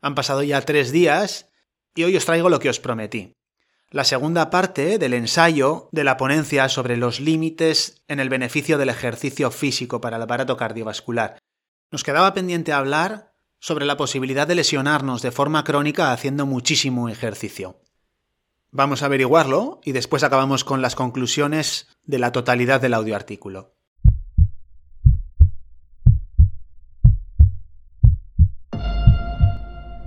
Han 0.00 0.14
pasado 0.14 0.42
ya 0.42 0.60
tres 0.60 0.92
días 0.92 1.50
y 1.94 2.04
hoy 2.04 2.16
os 2.16 2.24
traigo 2.24 2.48
lo 2.48 2.58
que 2.58 2.68
os 2.68 2.80
prometí. 2.80 3.32
La 3.90 4.04
segunda 4.04 4.50
parte 4.50 4.98
del 4.98 5.14
ensayo 5.14 5.88
de 5.92 6.04
la 6.04 6.16
ponencia 6.16 6.68
sobre 6.68 6.96
los 6.96 7.20
límites 7.20 8.02
en 8.08 8.20
el 8.20 8.28
beneficio 8.28 8.78
del 8.78 8.88
ejercicio 8.88 9.50
físico 9.50 10.00
para 10.00 10.16
el 10.16 10.22
aparato 10.22 10.56
cardiovascular. 10.56 11.38
Nos 11.92 12.02
quedaba 12.02 12.34
pendiente 12.34 12.72
hablar 12.72 13.32
sobre 13.60 13.86
la 13.86 13.96
posibilidad 13.96 14.46
de 14.46 14.56
lesionarnos 14.56 15.22
de 15.22 15.30
forma 15.30 15.64
crónica 15.64 16.12
haciendo 16.12 16.46
muchísimo 16.46 17.08
ejercicio. 17.08 17.80
Vamos 18.72 19.02
a 19.02 19.06
averiguarlo 19.06 19.80
y 19.84 19.92
después 19.92 20.24
acabamos 20.24 20.64
con 20.64 20.82
las 20.82 20.96
conclusiones 20.96 21.88
de 22.02 22.18
la 22.18 22.32
totalidad 22.32 22.80
del 22.80 22.94
audioartículo. 22.94 23.75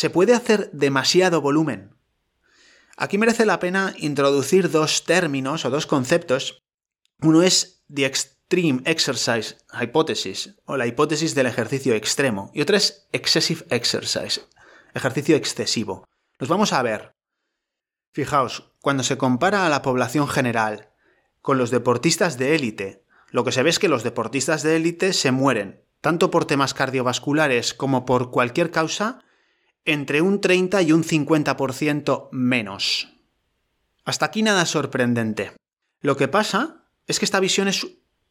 ¿Se 0.00 0.08
puede 0.08 0.32
hacer 0.32 0.70
demasiado 0.72 1.42
volumen? 1.42 1.94
Aquí 2.96 3.18
merece 3.18 3.44
la 3.44 3.58
pena 3.58 3.94
introducir 3.98 4.70
dos 4.70 5.04
términos 5.04 5.66
o 5.66 5.68
dos 5.68 5.84
conceptos. 5.84 6.62
Uno 7.20 7.42
es 7.42 7.84
the 7.94 8.06
extreme 8.06 8.80
exercise 8.86 9.58
hypothesis 9.78 10.56
o 10.64 10.78
la 10.78 10.86
hipótesis 10.86 11.34
del 11.34 11.48
ejercicio 11.48 11.94
extremo 11.94 12.50
y 12.54 12.62
otro 12.62 12.78
es 12.78 13.08
excessive 13.12 13.66
exercise, 13.68 14.40
ejercicio 14.94 15.36
excesivo. 15.36 16.08
Los 16.38 16.48
vamos 16.48 16.72
a 16.72 16.82
ver. 16.82 17.14
Fijaos, 18.14 18.72
cuando 18.80 19.02
se 19.02 19.18
compara 19.18 19.66
a 19.66 19.68
la 19.68 19.82
población 19.82 20.28
general 20.28 20.94
con 21.42 21.58
los 21.58 21.70
deportistas 21.70 22.38
de 22.38 22.54
élite, 22.54 23.04
lo 23.28 23.44
que 23.44 23.52
se 23.52 23.62
ve 23.62 23.68
es 23.68 23.78
que 23.78 23.90
los 23.90 24.02
deportistas 24.02 24.62
de 24.62 24.76
élite 24.76 25.12
se 25.12 25.30
mueren, 25.30 25.84
tanto 26.00 26.30
por 26.30 26.46
temas 26.46 26.72
cardiovasculares 26.72 27.74
como 27.74 28.06
por 28.06 28.30
cualquier 28.30 28.70
causa, 28.70 29.20
entre 29.84 30.22
un 30.22 30.40
30 30.40 30.82
y 30.82 30.92
un 30.92 31.04
50% 31.04 32.28
menos. 32.32 33.08
Hasta 34.04 34.26
aquí 34.26 34.42
nada 34.42 34.66
sorprendente. 34.66 35.52
Lo 36.00 36.16
que 36.16 36.28
pasa 36.28 36.84
es 37.06 37.18
que 37.18 37.24
esta 37.24 37.40
visión 37.40 37.68
es 37.68 37.86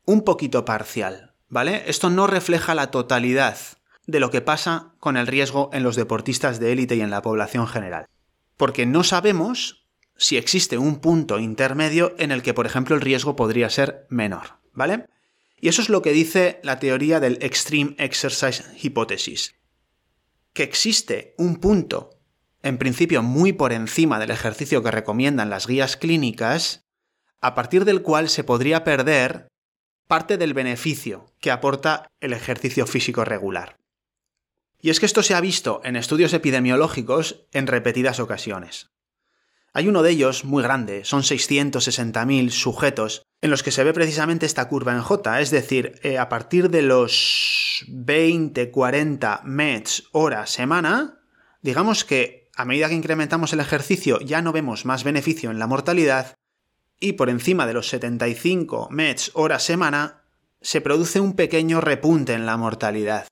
un 0.06 0.24
poquito 0.24 0.66
parcial, 0.66 1.36
¿vale? 1.48 1.84
Esto 1.88 2.10
no 2.10 2.28
refleja 2.28 2.76
la 2.76 2.92
totalidad 2.92 3.58
de 4.08 4.20
lo 4.20 4.32
que 4.32 4.42
pasa 4.42 4.94
con 5.00 5.18
el 5.18 5.28
riesgo 5.28 5.70
en 5.72 5.84
los 5.84 5.96
deportistas 5.96 6.60
de 6.60 6.72
élite 6.72 6.96
y 6.96 7.02
en 7.02 7.12
la 7.12 7.22
población 7.22 7.68
general. 7.68 8.08
Porque 8.58 8.86
no 8.86 9.04
sabemos 9.04 9.86
si 10.18 10.36
existe 10.38 10.78
un 10.78 11.00
punto 11.00 11.40
intermedio 11.40 12.16
en 12.18 12.32
el 12.32 12.42
que, 12.42 12.54
por 12.54 12.66
ejemplo, 12.66 12.96
el 12.96 13.02
riesgo 13.02 13.36
podría 13.36 13.70
ser 13.70 14.08
menor, 14.10 14.58
¿vale? 14.74 15.06
Y 15.62 15.70
eso 15.70 15.82
es 15.82 15.90
lo 15.90 16.02
que 16.02 16.12
dice 16.12 16.60
la 16.64 16.80
teoría 16.80 17.20
del 17.20 17.38
Extreme 17.42 17.96
Exercise 17.98 18.64
Hypothesis, 18.82 19.56
que 20.60 20.64
existe 20.64 21.36
un 21.38 21.56
punto, 21.56 22.20
en 22.64 22.78
principio 22.78 23.24
muy 23.24 23.54
por 23.54 23.72
encima 23.72 24.20
del 24.20 24.30
ejercicio 24.30 24.84
que 24.84 24.92
recomiendan 24.92 25.50
las 25.50 25.68
guías 25.68 25.96
clínicas, 25.96 26.86
a 27.40 27.56
partir 27.56 27.86
del 27.86 28.02
cual 28.02 28.28
se 28.28 28.44
podría 28.44 28.84
perder 28.84 29.48
parte 30.06 30.38
del 30.38 30.54
beneficio 30.54 31.28
que 31.40 31.52
aporta 31.52 32.12
el 32.20 32.34
ejercicio 32.34 32.86
físico 32.88 33.24
regular. 33.24 33.78
Y 34.82 34.90
es 34.90 35.00
que 35.00 35.06
esto 35.06 35.24
se 35.24 35.34
ha 35.34 35.40
visto 35.40 35.80
en 35.86 35.96
estudios 35.96 36.34
epidemiológicos 36.34 37.46
en 37.54 37.66
repetidas 37.66 38.20
ocasiones. 38.20 38.90
Hay 39.74 39.88
uno 39.88 40.02
de 40.02 40.12
ellos 40.12 40.46
muy 40.46 40.64
grande, 40.64 41.06
son 41.06 41.22
660.000 41.22 42.50
sujetos, 42.50 43.24
en 43.42 43.52
los 43.52 43.64
que 43.64 43.72
se 43.72 43.84
ve 43.84 43.94
precisamente 43.94 44.46
esta 44.46 44.68
curva 44.68 44.94
en 44.94 45.02
J, 45.02 45.42
es 45.42 45.52
decir, 45.52 46.00
eh, 46.04 46.18
a 46.18 46.28
partir 46.28 46.70
de 46.70 46.82
los 46.82 47.86
20, 47.88 48.72
40 48.72 49.42
METs 49.46 50.10
hora 50.12 50.46
semana, 50.46 51.22
digamos 51.62 52.04
que 52.04 52.50
a 52.56 52.66
medida 52.66 52.90
que 52.90 52.96
incrementamos 52.96 53.54
el 53.54 53.62
ejercicio 53.62 54.20
ya 54.20 54.42
no 54.42 54.52
vemos 54.52 54.86
más 54.86 55.04
beneficio 55.04 55.52
en 55.52 55.60
la 55.60 55.68
mortalidad, 55.68 56.36
y 57.00 57.14
por 57.14 57.30
encima 57.30 57.66
de 57.66 57.74
los 57.74 57.88
75 57.88 58.90
METs 58.92 59.32
hora 59.34 59.60
semana, 59.60 60.24
se 60.62 60.82
produce 60.82 61.20
un 61.22 61.34
pequeño 61.34 61.80
repunte 61.80 62.34
en 62.34 62.46
la 62.46 62.58
mortalidad. 62.58 63.28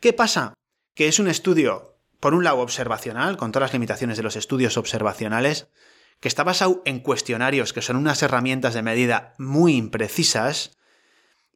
¿Qué 0.00 0.14
pasa? 0.14 0.54
Que 0.94 1.08
es 1.08 1.18
un 1.18 1.28
estudio, 1.28 1.89
por 2.20 2.34
un 2.34 2.44
lado 2.44 2.58
observacional, 2.58 3.36
con 3.36 3.50
todas 3.50 3.68
las 3.68 3.72
limitaciones 3.72 4.16
de 4.16 4.22
los 4.22 4.36
estudios 4.36 4.76
observacionales, 4.76 5.68
que 6.20 6.28
está 6.28 6.44
basado 6.44 6.82
en 6.84 7.00
cuestionarios 7.00 7.72
que 7.72 7.82
son 7.82 7.96
unas 7.96 8.22
herramientas 8.22 8.74
de 8.74 8.82
medida 8.82 9.34
muy 9.38 9.74
imprecisas 9.74 10.76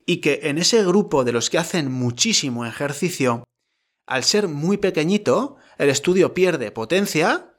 y 0.06 0.19
que 0.19 0.41
en 0.44 0.58
ese 0.58 0.82
grupo 0.84 1.24
de 1.24 1.32
los 1.32 1.50
que 1.50 1.58
hacen 1.58 1.92
muchísimo 1.92 2.64
ejercicio, 2.66 3.44
al 4.06 4.24
ser 4.24 4.48
muy 4.48 4.78
pequeñito, 4.78 5.56
el 5.78 5.91
estudio 5.91 6.34
pierde 6.34 6.70
potencia 6.70 7.53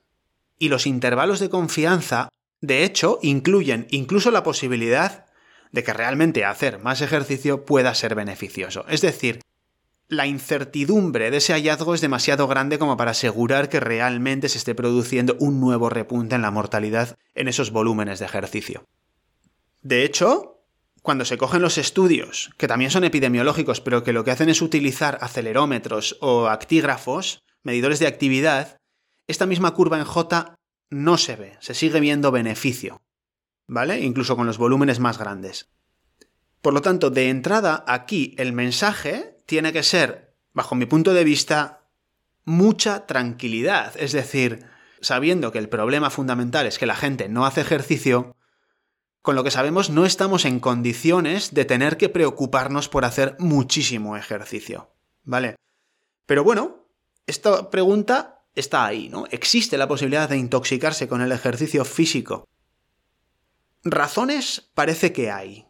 y 0.58 0.70
los 0.70 0.88
intervalos 0.88 1.40
de 1.40 1.50
confianza, 1.50 2.30
de 2.62 2.84
hecho, 2.84 3.20
incluyen 3.22 3.88
incluso 3.92 4.32
la 4.32 4.44
posibilidad 4.44 5.26
de 5.72 5.84
que 5.84 5.94
realmente 5.94 6.46
hacer 6.46 6.80
más 6.80 7.02
ejercicio 7.02 7.66
pueda 7.66 7.94
ser 7.94 8.16
beneficioso. 8.16 8.86
Es 8.88 9.02
decir, 9.02 9.42
la 10.08 10.28
incertidumbre 10.28 11.32
de 11.32 11.38
ese 11.38 11.54
hallazgo 11.54 11.96
es 11.96 12.02
demasiado 12.02 12.48
grande 12.48 12.78
como 12.78 12.98
para 12.98 13.12
asegurar 13.12 13.70
que 13.70 13.80
realmente 13.80 14.50
se 14.50 14.58
esté 14.58 14.76
produciendo 14.76 15.36
un 15.40 15.60
nuevo 15.60 15.90
repunte 15.90 16.36
en 16.36 16.42
la 16.42 16.52
mortalidad 16.52 17.18
en 17.34 17.48
esos 17.48 17.72
volúmenes 17.72 18.20
de 18.20 18.26
ejercicio. 18.26 18.86
De 19.82 20.04
hecho, 20.04 20.62
cuando 21.02 21.26
se 21.26 21.38
cogen 21.38 21.62
los 21.62 21.78
estudios, 21.78 22.52
que 22.58 22.68
también 22.68 22.92
son 22.92 23.04
epidemiológicos, 23.04 23.82
pero 23.82 24.04
que 24.04 24.14
lo 24.14 24.24
que 24.24 24.32
hacen 24.32 24.50
es 24.50 24.62
utilizar 24.62 25.18
acelerómetros 25.22 26.18
o 26.22 26.48
actígrafos, 26.48 27.44
medidores 27.64 28.00
de 28.00 28.08
actividad, 28.08 28.80
esta 29.28 29.46
misma 29.46 29.74
curva 29.74 29.98
en 29.98 30.06
J 30.06 30.56
no 30.90 31.18
se 31.18 31.36
ve, 31.36 31.58
se 31.62 31.74
sigue 31.74 32.00
viendo 32.00 32.32
beneficio, 32.32 33.02
¿vale? 33.68 34.00
Incluso 34.02 34.36
con 34.36 34.46
los 34.46 34.58
volúmenes 34.58 35.00
más 35.00 35.18
grandes. 35.18 35.70
Por 36.62 36.74
lo 36.74 36.82
tanto, 36.82 37.10
de 37.10 37.30
entrada 37.30 37.84
aquí 37.88 38.34
el 38.38 38.54
mensaje 38.54 39.35
tiene 39.46 39.74
que 39.74 39.84
ser, 39.84 40.34
bajo 40.54 40.76
mi 40.76 40.86
punto 40.86 41.14
de 41.14 41.24
vista, 41.24 41.82
mucha 42.44 43.06
tranquilidad. 43.06 43.94
Es 43.98 44.12
decir, 44.12 44.66
sabiendo 45.02 45.52
que 45.52 45.60
el 45.60 45.70
problema 45.70 46.10
fundamental 46.10 46.66
es 46.66 46.80
que 46.80 46.86
la 46.86 46.96
gente 46.96 47.30
no 47.30 47.46
hace 47.46 47.62
ejercicio, 47.62 48.36
con 49.22 49.36
lo 49.36 49.44
que 49.44 49.52
sabemos 49.52 49.90
no 49.90 50.06
estamos 50.06 50.46
en 50.46 50.60
condiciones 50.60 51.54
de 51.54 51.66
tener 51.66 51.98
que 51.98 52.10
preocuparnos 52.10 52.90
por 52.90 53.06
hacer 53.06 53.36
muchísimo 53.40 54.16
ejercicio. 54.16 54.92
¿Vale? 55.24 55.56
Pero 56.28 56.44
bueno, 56.44 56.86
esta 57.26 57.72
pregunta 57.72 58.44
está 58.54 58.86
ahí, 58.86 59.10
¿no? 59.10 59.26
¿Existe 59.32 59.78
la 59.78 59.88
posibilidad 59.88 60.30
de 60.30 60.38
intoxicarse 60.38 61.08
con 61.08 61.22
el 61.22 61.32
ejercicio 61.32 61.84
físico? 61.86 62.48
Razones 63.84 64.70
parece 64.74 65.12
que 65.12 65.32
hay. 65.32 65.68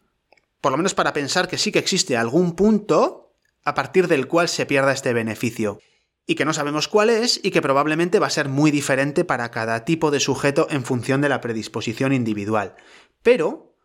Por 0.62 0.72
lo 0.72 0.78
menos 0.78 0.94
para 0.94 1.14
pensar 1.14 1.48
que 1.48 1.58
sí 1.58 1.72
que 1.72 1.80
existe 1.80 2.18
algún 2.18 2.56
punto 2.56 3.25
a 3.66 3.74
partir 3.74 4.08
del 4.08 4.28
cual 4.28 4.48
se 4.48 4.66
pierda 4.66 4.94
este 4.94 5.14
beneficio, 5.14 5.80
y 6.28 6.36
que 6.36 6.46
no 6.46 6.54
sabemos 6.54 6.88
cuál 6.88 7.10
es 7.10 7.40
y 7.44 7.52
que 7.52 7.62
probablemente 7.62 8.20
va 8.20 8.28
a 8.28 8.32
ser 8.32 8.50
muy 8.50 8.72
diferente 8.72 9.26
para 9.26 9.52
cada 9.52 9.86
tipo 9.86 10.12
de 10.12 10.20
sujeto 10.20 10.68
en 10.70 10.84
función 10.84 11.22
de 11.22 11.30
la 11.30 11.42
predisposición 11.42 12.14
individual. 12.14 12.76
Pero 13.22 13.76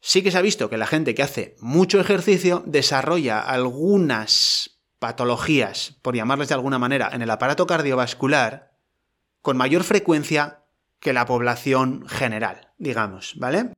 sí 0.00 0.22
que 0.22 0.30
se 0.30 0.38
ha 0.38 0.42
visto 0.42 0.70
que 0.70 0.78
la 0.78 0.86
gente 0.86 1.14
que 1.14 1.22
hace 1.22 1.56
mucho 1.60 2.00
ejercicio 2.00 2.62
desarrolla 2.66 3.40
algunas 3.40 4.80
patologías, 4.98 5.98
por 6.02 6.14
llamarles 6.14 6.48
de 6.48 6.54
alguna 6.54 6.78
manera, 6.78 7.10
en 7.12 7.22
el 7.22 7.30
aparato 7.30 7.66
cardiovascular 7.66 8.78
con 9.42 9.56
mayor 9.56 9.84
frecuencia 9.84 10.64
que 11.00 11.14
la 11.14 11.24
población 11.24 12.06
general, 12.06 12.72
digamos, 12.78 13.34
¿vale? 13.38 13.72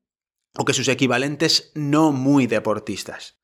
O 0.57 0.65
que 0.65 0.75
sus 0.75 0.89
equivalentes 0.89 1.71
no 1.75 2.11
muy 2.11 2.49
deportistas. 2.49 3.42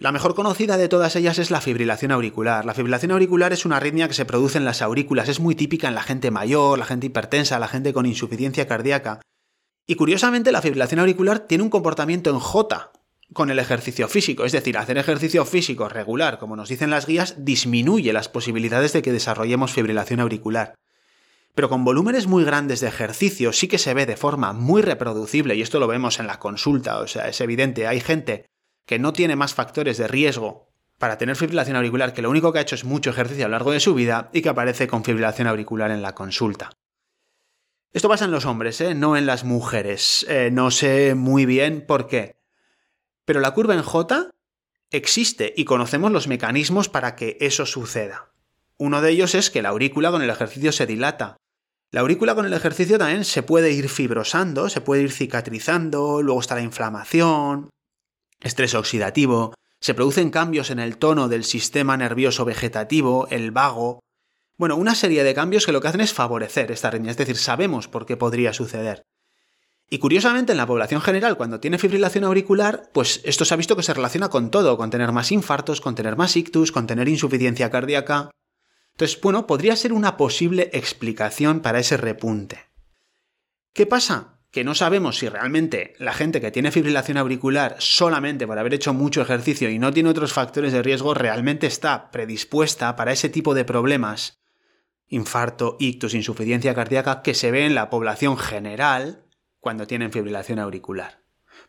La 0.00 0.12
mejor 0.12 0.34
conocida 0.34 0.78
de 0.78 0.88
todas 0.88 1.14
ellas 1.14 1.38
es 1.38 1.50
la 1.50 1.60
fibrilación 1.60 2.10
auricular. 2.10 2.64
La 2.64 2.72
fibrilación 2.72 3.12
auricular 3.12 3.52
es 3.52 3.66
una 3.66 3.76
arritmia 3.76 4.08
que 4.08 4.14
se 4.14 4.24
produce 4.24 4.56
en 4.56 4.64
las 4.64 4.80
aurículas, 4.80 5.28
es 5.28 5.40
muy 5.40 5.54
típica 5.54 5.88
en 5.88 5.94
la 5.94 6.02
gente 6.02 6.30
mayor, 6.30 6.78
la 6.78 6.86
gente 6.86 7.08
hipertensa, 7.08 7.58
la 7.58 7.68
gente 7.68 7.92
con 7.92 8.06
insuficiencia 8.06 8.66
cardíaca. 8.66 9.20
Y 9.86 9.96
curiosamente 9.96 10.52
la 10.52 10.62
fibrilación 10.62 11.00
auricular 11.00 11.40
tiene 11.40 11.64
un 11.64 11.68
comportamiento 11.68 12.30
en 12.30 12.38
J, 12.38 12.92
con 13.34 13.50
el 13.50 13.58
ejercicio 13.58 14.08
físico. 14.08 14.46
Es 14.46 14.52
decir, 14.52 14.78
hacer 14.78 14.96
ejercicio 14.96 15.44
físico 15.44 15.86
regular, 15.90 16.38
como 16.38 16.56
nos 16.56 16.70
dicen 16.70 16.88
las 16.88 17.06
guías, 17.06 17.44
disminuye 17.44 18.14
las 18.14 18.30
posibilidades 18.30 18.94
de 18.94 19.02
que 19.02 19.12
desarrollemos 19.12 19.74
fibrilación 19.74 20.20
auricular. 20.20 20.76
Pero 21.54 21.68
con 21.68 21.84
volúmenes 21.84 22.26
muy 22.26 22.42
grandes 22.44 22.80
de 22.80 22.88
ejercicio 22.88 23.52
sí 23.52 23.68
que 23.68 23.76
se 23.76 23.92
ve 23.92 24.06
de 24.06 24.16
forma 24.16 24.54
muy 24.54 24.80
reproducible, 24.80 25.56
y 25.56 25.60
esto 25.60 25.78
lo 25.78 25.88
vemos 25.88 26.20
en 26.20 26.26
la 26.26 26.38
consulta, 26.38 27.00
o 27.00 27.06
sea, 27.06 27.28
es 27.28 27.38
evidente, 27.42 27.86
hay 27.86 28.00
gente 28.00 28.46
que 28.90 28.98
no 28.98 29.12
tiene 29.12 29.36
más 29.36 29.54
factores 29.54 29.98
de 29.98 30.08
riesgo 30.08 30.68
para 30.98 31.16
tener 31.16 31.36
fibrilación 31.36 31.76
auricular, 31.76 32.12
que 32.12 32.22
lo 32.22 32.28
único 32.28 32.52
que 32.52 32.58
ha 32.58 32.62
hecho 32.62 32.74
es 32.74 32.84
mucho 32.84 33.10
ejercicio 33.10 33.44
a 33.44 33.48
lo 33.48 33.52
largo 33.52 33.70
de 33.70 33.78
su 33.78 33.94
vida 33.94 34.30
y 34.32 34.42
que 34.42 34.48
aparece 34.48 34.88
con 34.88 35.04
fibrilación 35.04 35.46
auricular 35.46 35.92
en 35.92 36.02
la 36.02 36.16
consulta. 36.16 36.72
Esto 37.92 38.08
pasa 38.08 38.24
en 38.24 38.32
los 38.32 38.46
hombres, 38.46 38.80
¿eh? 38.80 38.96
no 38.96 39.16
en 39.16 39.26
las 39.26 39.44
mujeres. 39.44 40.26
Eh, 40.28 40.50
no 40.52 40.72
sé 40.72 41.14
muy 41.14 41.46
bien 41.46 41.86
por 41.86 42.08
qué. 42.08 42.40
Pero 43.24 43.38
la 43.38 43.54
curva 43.54 43.74
en 43.74 43.82
J 43.82 44.32
existe 44.90 45.54
y 45.56 45.64
conocemos 45.64 46.10
los 46.10 46.26
mecanismos 46.26 46.88
para 46.88 47.14
que 47.14 47.36
eso 47.40 47.66
suceda. 47.66 48.32
Uno 48.76 49.02
de 49.02 49.12
ellos 49.12 49.36
es 49.36 49.50
que 49.50 49.62
la 49.62 49.68
aurícula 49.68 50.10
con 50.10 50.22
el 50.22 50.30
ejercicio 50.30 50.72
se 50.72 50.86
dilata. 50.86 51.36
La 51.92 52.00
aurícula 52.00 52.34
con 52.34 52.44
el 52.44 52.54
ejercicio 52.54 52.98
también 52.98 53.24
se 53.24 53.44
puede 53.44 53.70
ir 53.70 53.88
fibrosando, 53.88 54.68
se 54.68 54.80
puede 54.80 55.02
ir 55.02 55.12
cicatrizando, 55.12 56.22
luego 56.22 56.40
está 56.40 56.56
la 56.56 56.62
inflamación, 56.62 57.70
estrés 58.40 58.74
oxidativo, 58.74 59.54
se 59.80 59.94
producen 59.94 60.30
cambios 60.30 60.70
en 60.70 60.78
el 60.78 60.98
tono 60.98 61.28
del 61.28 61.44
sistema 61.44 61.96
nervioso 61.96 62.44
vegetativo, 62.44 63.26
el 63.30 63.50
vago. 63.50 64.00
Bueno, 64.58 64.76
una 64.76 64.94
serie 64.94 65.24
de 65.24 65.34
cambios 65.34 65.64
que 65.64 65.72
lo 65.72 65.80
que 65.80 65.88
hacen 65.88 66.02
es 66.02 66.12
favorecer 66.12 66.70
esta 66.70 66.88
arritmia, 66.88 67.12
es 67.12 67.16
decir, 67.16 67.36
sabemos 67.36 67.88
por 67.88 68.04
qué 68.04 68.16
podría 68.16 68.52
suceder. 68.52 69.02
Y 69.88 69.98
curiosamente 69.98 70.52
en 70.52 70.58
la 70.58 70.66
población 70.66 71.00
general, 71.00 71.36
cuando 71.36 71.58
tiene 71.58 71.78
fibrilación 71.78 72.24
auricular, 72.24 72.90
pues 72.92 73.20
esto 73.24 73.44
se 73.44 73.54
ha 73.54 73.56
visto 73.56 73.74
que 73.74 73.82
se 73.82 73.94
relaciona 73.94 74.28
con 74.28 74.50
todo, 74.50 74.76
con 74.76 74.90
tener 74.90 75.10
más 75.10 75.32
infartos, 75.32 75.80
con 75.80 75.96
tener 75.96 76.16
más 76.16 76.36
ictus, 76.36 76.70
con 76.70 76.86
tener 76.86 77.08
insuficiencia 77.08 77.70
cardíaca. 77.70 78.30
Entonces, 78.92 79.20
bueno, 79.20 79.46
podría 79.46 79.74
ser 79.74 79.92
una 79.92 80.16
posible 80.16 80.70
explicación 80.74 81.60
para 81.60 81.80
ese 81.80 81.96
repunte. 81.96 82.68
¿Qué 83.72 83.86
pasa? 83.86 84.39
Que 84.50 84.64
no 84.64 84.74
sabemos 84.74 85.18
si 85.18 85.28
realmente 85.28 85.94
la 85.98 86.12
gente 86.12 86.40
que 86.40 86.50
tiene 86.50 86.72
fibrilación 86.72 87.16
auricular 87.16 87.76
solamente 87.78 88.46
por 88.46 88.58
haber 88.58 88.74
hecho 88.74 88.92
mucho 88.92 89.22
ejercicio 89.22 89.70
y 89.70 89.78
no 89.78 89.92
tiene 89.92 90.08
otros 90.08 90.32
factores 90.32 90.72
de 90.72 90.82
riesgo 90.82 91.14
realmente 91.14 91.66
está 91.66 92.10
predispuesta 92.10 92.96
para 92.96 93.12
ese 93.12 93.28
tipo 93.28 93.54
de 93.54 93.64
problemas, 93.64 94.40
infarto, 95.06 95.76
ictus, 95.78 96.14
insuficiencia 96.14 96.74
cardíaca, 96.74 97.22
que 97.22 97.34
se 97.34 97.50
ve 97.50 97.66
en 97.66 97.74
la 97.74 97.90
población 97.90 98.36
general, 98.36 99.24
cuando 99.60 99.86
tienen 99.86 100.10
fibrilación 100.10 100.58
auricular. 100.58 101.22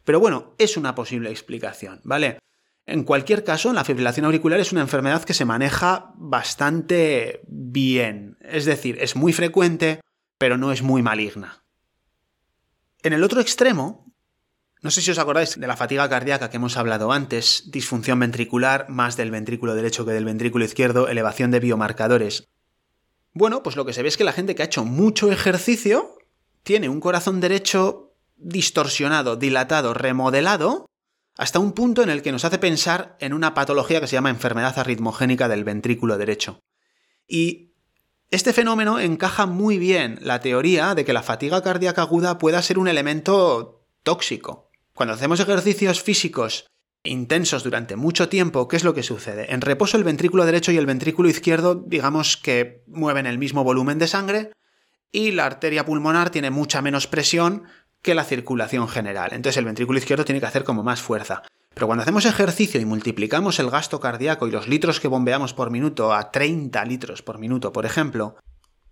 Pero 0.04 0.20
bueno, 0.20 0.56
es 0.58 0.78
una 0.78 0.96
posible 0.96 1.30
explicación, 1.30 2.02
¿vale? 2.04 2.40
En 2.86 3.04
cualquier 3.04 3.44
caso, 3.44 3.74
la 3.74 3.84
fibrilación 3.84 4.26
auricular 4.26 4.60
es 4.60 4.72
una 4.72 4.82
enfermedad 4.82 5.24
que 5.24 5.34
se 5.34 5.46
maneja 5.46 6.14
bastante 6.16 7.42
bien. 7.48 8.38
Es 8.42 8.66
decir, 8.66 8.98
es 9.00 9.16
muy 9.16 9.34
frecuente, 9.34 10.02
pero 10.38 10.58
no 10.58 10.72
es 10.72 10.82
muy 10.82 11.04
maligna. 11.04 11.61
En 13.04 13.14
el 13.14 13.24
otro 13.24 13.42
extremo, 13.42 14.14
no 14.82 14.92
sé 14.92 15.02
si 15.02 15.12
os 15.12 15.18
acordáis 15.18 15.60
de 15.60 15.68
la 15.68 15.78
fatiga 15.78 16.08
cardíaca 16.10 16.50
que 16.50 16.58
hemos 16.58 16.78
hablado 16.78 17.12
antes, 17.12 17.70
disfunción 17.72 18.20
ventricular, 18.20 18.90
más 18.90 19.18
del 19.18 19.32
ventrículo 19.32 19.76
derecho 19.76 20.06
que 20.06 20.12
del 20.12 20.26
ventrículo 20.26 20.66
izquierdo, 20.66 21.08
elevación 21.08 21.52
de 21.52 21.60
biomarcadores. 21.60 22.48
Bueno, 23.34 23.64
pues 23.64 23.76
lo 23.76 23.86
que 23.86 23.94
se 23.94 24.04
ve 24.04 24.10
es 24.10 24.18
que 24.18 24.24
la 24.24 24.34
gente 24.34 24.56
que 24.56 24.62
ha 24.62 24.66
hecho 24.66 24.84
mucho 24.84 25.32
ejercicio 25.32 26.18
tiene 26.64 26.90
un 26.90 27.00
corazón 27.00 27.42
derecho 27.42 28.14
distorsionado, 28.36 29.36
dilatado, 29.36 29.94
remodelado, 29.94 30.86
hasta 31.38 31.60
un 31.60 31.72
punto 31.74 32.04
en 32.04 32.10
el 32.10 32.22
que 32.22 32.32
nos 32.32 32.46
hace 32.46 32.60
pensar 32.60 33.16
en 33.20 33.34
una 33.34 33.54
patología 33.54 34.02
que 34.02 34.08
se 34.08 34.14
llama 34.14 34.30
enfermedad 34.30 34.78
arritmogénica 34.78 35.48
del 35.48 35.64
ventrículo 35.64 36.18
derecho. 36.18 36.60
Y 37.28 37.71
este 38.32 38.54
fenómeno 38.54 39.00
encaja 39.00 39.46
muy 39.46 39.78
bien 39.78 40.18
la 40.22 40.40
teoría 40.40 40.96
de 40.96 41.04
que 41.04 41.14
la 41.14 41.22
fatiga 41.22 41.62
cardíaca 41.62 42.04
aguda 42.04 42.38
pueda 42.38 42.62
ser 42.62 42.80
un 42.80 42.88
elemento 42.88 43.84
tóxico. 44.04 44.70
Cuando 44.94 45.14
hacemos 45.14 45.42
ejercicios 45.42 46.02
físicos 46.02 46.66
intensos 47.04 47.64
durante 47.64 47.98
mucho 47.98 48.30
tiempo, 48.30 48.70
¿qué 48.70 48.78
es 48.78 48.84
lo 48.86 48.94
que 48.94 49.04
sucede? 49.04 49.54
En 49.54 49.60
reposo 49.60 49.98
el 49.98 50.06
ventrículo 50.06 50.46
derecho 50.46 50.72
y 50.72 50.78
el 50.78 50.86
ventrículo 50.86 51.28
izquierdo, 51.30 51.76
digamos 51.76 52.38
que 52.38 52.84
mueven 52.88 53.26
el 53.26 53.38
mismo 53.38 53.64
volumen 53.64 54.00
de 54.00 54.08
sangre, 54.08 54.52
y 55.12 55.32
la 55.32 55.46
arteria 55.46 55.86
pulmonar 55.86 56.30
tiene 56.30 56.52
mucha 56.52 56.82
menos 56.82 57.08
presión 57.08 57.64
que 58.02 58.16
la 58.16 58.24
circulación 58.24 58.88
general. 58.88 59.32
Entonces 59.34 59.58
el 59.58 59.66
ventrículo 59.66 60.00
izquierdo 60.00 60.24
tiene 60.24 60.40
que 60.40 60.46
hacer 60.46 60.64
como 60.64 60.84
más 60.84 61.02
fuerza. 61.02 61.44
Pero 61.74 61.88
cuando 61.88 62.04
hacemos 62.04 62.26
ejercicio 62.26 62.80
y 62.80 62.86
multiplicamos 62.86 63.60
el 63.60 63.70
gasto 63.70 64.00
cardíaco 64.00 64.48
y 64.48 64.52
los 64.52 64.68
litros 64.68 65.00
que 65.00 65.08
bombeamos 65.08 65.54
por 65.54 65.72
minuto 65.72 66.14
a 66.14 66.32
30 66.32 66.84
litros 66.86 67.22
por 67.22 67.40
minuto, 67.40 67.72
por 67.72 67.86
ejemplo, 67.86 68.36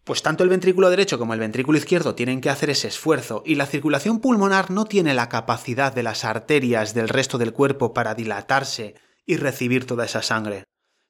pues 0.03 0.23
tanto 0.23 0.43
el 0.43 0.49
ventrículo 0.49 0.89
derecho 0.89 1.19
como 1.19 1.33
el 1.33 1.39
ventrículo 1.39 1.77
izquierdo 1.77 2.15
tienen 2.15 2.41
que 2.41 2.49
hacer 2.49 2.69
ese 2.69 2.87
esfuerzo 2.87 3.43
y 3.45 3.55
la 3.55 3.67
circulación 3.67 4.19
pulmonar 4.21 4.71
no 4.71 4.85
tiene 4.85 5.13
la 5.13 5.29
capacidad 5.29 5.93
de 5.93 6.03
las 6.03 6.25
arterias 6.25 6.93
del 6.93 7.09
resto 7.09 7.37
del 7.37 7.53
cuerpo 7.53 7.93
para 7.93 8.15
dilatarse 8.15 8.95
y 9.25 9.37
recibir 9.37 9.85
toda 9.85 10.05
esa 10.05 10.23
sangre. 10.23 10.63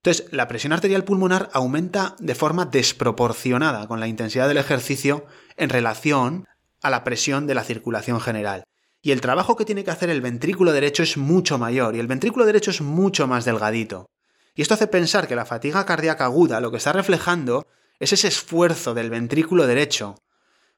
Entonces, 0.04 0.32
la 0.32 0.48
presión 0.48 0.74
arterial 0.74 1.04
pulmonar 1.04 1.50
aumenta 1.54 2.16
de 2.20 2.36
forma 2.36 2.66
desproporcionada 2.66 3.88
con 3.88 4.00
la 4.00 4.08
intensidad 4.08 4.48
del 4.48 4.58
ejercicio 4.58 5.26
en 5.56 5.70
relación 5.70 6.46
a 6.82 6.90
la 6.90 7.04
presión 7.04 7.48
de 7.48 7.56
la 7.56 7.64
circulación 7.64 8.20
general. 8.20 8.64
Y 9.02 9.12
el 9.12 9.22
trabajo 9.22 9.56
que 9.56 9.66
tiene 9.66 9.84
que 9.84 9.92
hacer 9.92 10.10
el 10.10 10.22
ventrículo 10.22 10.74
derecho 10.74 11.04
es 11.04 11.18
mucho 11.18 11.58
mayor, 11.58 11.96
y 11.96 12.00
el 12.00 12.08
ventrículo 12.08 12.46
derecho 12.46 12.72
es 12.72 12.82
mucho 12.82 13.28
más 13.28 13.46
delgadito. 13.46 14.10
Y 14.56 14.62
esto 14.62 14.74
hace 14.74 14.88
pensar 14.88 15.28
que 15.28 15.36
la 15.36 15.46
fatiga 15.46 15.86
cardíaca 15.86 16.26
aguda 16.26 16.60
lo 16.60 16.72
que 16.72 16.78
está 16.78 16.92
reflejando 16.92 17.66
es 18.00 18.14
ese 18.14 18.28
esfuerzo 18.28 18.94
del 18.94 19.10
ventrículo 19.10 19.68
derecho 19.68 20.16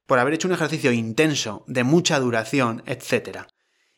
por 0.06 0.20
haber 0.20 0.34
hecho 0.34 0.48
un 0.48 0.54
ejercicio 0.54 0.92
intenso, 0.92 1.64
de 1.68 1.84
mucha 1.84 2.20
duración, 2.20 2.84
etc. 2.86 3.46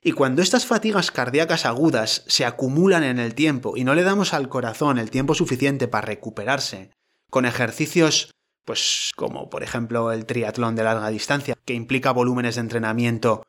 Y 0.02 0.12
cuando 0.12 0.42
estas 0.42 0.66
fatigas 0.66 1.12
cardíacas 1.12 1.66
agudas 1.66 2.24
se 2.28 2.46
acumulan 2.46 3.04
en 3.04 3.20
el 3.20 3.34
tiempo 3.34 3.76
y 3.76 3.84
no 3.84 3.96
le 3.96 4.04
damos 4.04 4.34
al 4.34 4.48
corazón 4.48 5.00
el 5.00 5.10
tiempo 5.10 5.34
suficiente 5.34 5.88
para 5.88 6.06
recuperarse, 6.06 6.92
con 7.30 7.46
ejercicios, 7.46 8.36
pues 8.64 9.12
como 9.16 9.50
por 9.50 9.64
ejemplo 9.64 10.12
el 10.12 10.26
triatlón 10.26 10.76
de 10.76 10.84
larga 10.84 11.10
distancia, 11.10 11.56
que 11.66 11.74
implica 11.74 12.12
volúmenes 12.12 12.56
de 12.56 12.62
entrenamiento 12.62 13.44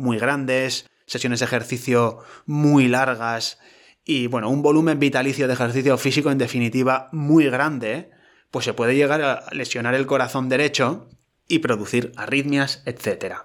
muy 0.00 0.18
grandes, 0.18 0.86
sesiones 1.06 1.40
de 1.40 1.46
ejercicio 1.46 2.18
muy 2.46 2.88
largas 2.88 3.58
y 4.04 4.26
bueno, 4.26 4.48
un 4.48 4.62
volumen 4.62 4.98
vitalicio 4.98 5.46
de 5.46 5.52
ejercicio 5.52 5.96
físico 5.98 6.30
en 6.30 6.38
definitiva 6.38 7.08
muy 7.12 7.48
grande, 7.50 8.10
pues 8.50 8.64
se 8.64 8.72
puede 8.72 8.96
llegar 8.96 9.22
a 9.22 9.44
lesionar 9.52 9.94
el 9.94 10.06
corazón 10.06 10.48
derecho 10.48 11.08
y 11.46 11.58
producir 11.58 12.12
arritmias, 12.16 12.82
etc. 12.86 13.36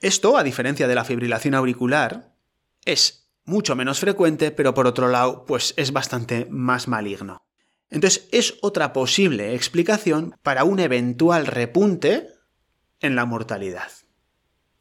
Esto, 0.00 0.38
a 0.38 0.44
diferencia 0.44 0.86
de 0.86 0.94
la 0.94 1.04
fibrilación 1.04 1.54
auricular, 1.54 2.32
es 2.84 3.30
mucho 3.44 3.74
menos 3.74 4.00
frecuente, 4.00 4.50
pero 4.50 4.72
por 4.72 4.86
otro 4.86 5.08
lado, 5.08 5.44
pues 5.44 5.74
es 5.76 5.92
bastante 5.92 6.46
más 6.48 6.88
maligno. 6.88 7.42
Entonces, 7.90 8.28
es 8.32 8.54
otra 8.62 8.92
posible 8.92 9.54
explicación 9.54 10.36
para 10.42 10.64
un 10.64 10.78
eventual 10.78 11.46
repunte 11.46 12.28
en 13.00 13.16
la 13.16 13.24
mortalidad. 13.24 13.90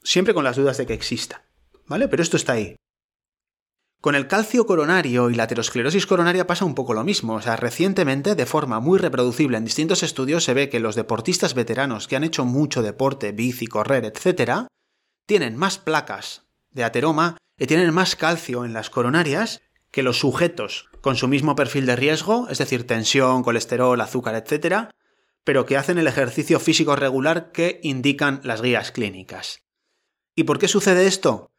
Siempre 0.04 0.34
con 0.34 0.44
las 0.44 0.58
dudas 0.58 0.78
de 0.78 0.86
que 0.86 0.94
exista. 0.94 1.46
¿Vale? 1.86 2.08
Pero 2.08 2.24
esto 2.24 2.38
está 2.38 2.54
ahí. 2.54 2.76
Con 4.04 4.16
el 4.16 4.28
calcio 4.28 4.66
coronario 4.66 5.30
y 5.30 5.36
la 5.36 5.44
aterosclerosis 5.44 6.06
coronaria 6.06 6.46
pasa 6.46 6.66
un 6.66 6.76
poco 6.76 6.94
lo 6.94 7.06
mismo. 7.06 7.36
O 7.36 7.42
sea, 7.42 7.56
recientemente, 7.56 8.36
de 8.36 8.46
forma 8.46 8.82
muy 8.82 9.00
reproducible 9.00 9.58
en 9.58 9.64
distintos 9.64 10.04
estudios, 10.04 10.44
se 10.44 10.54
ve 10.54 10.68
que 10.68 10.82
los 10.82 10.96
deportistas 10.96 11.54
veteranos 11.54 12.10
que 12.10 12.18
han 12.18 12.26
hecho 12.26 12.44
mucho 12.44 12.82
deporte, 12.82 13.32
bici, 13.32 13.66
correr, 13.66 14.04
etc., 14.04 14.68
tienen 15.26 15.56
más 15.56 15.78
placas 15.78 16.44
de 16.72 16.84
ateroma 16.84 17.38
y 17.58 17.66
tienen 17.66 17.94
más 17.94 18.18
calcio 18.18 18.66
en 18.66 18.74
las 18.74 18.90
coronarias 18.90 19.62
que 19.90 20.04
los 20.04 20.20
sujetos 20.20 20.90
con 21.00 21.16
su 21.16 21.30
mismo 21.30 21.56
perfil 21.56 21.86
de 21.86 21.96
riesgo, 21.96 22.50
es 22.50 22.58
decir, 22.58 22.86
tensión, 22.86 23.42
colesterol, 23.42 24.02
azúcar, 24.02 24.36
etc., 24.36 24.90
pero 25.46 25.66
que 25.66 25.78
hacen 25.78 25.98
el 25.98 26.08
ejercicio 26.08 26.60
físico 26.60 26.98
regular 26.98 27.54
que 27.54 27.80
indican 27.84 28.42
las 28.44 28.62
guías 28.62 28.92
clínicas. 28.92 29.63
¿Y 30.36 30.44
por 30.44 30.60
qué 30.60 30.68
sucede 30.68 31.08
esto? 31.08 31.52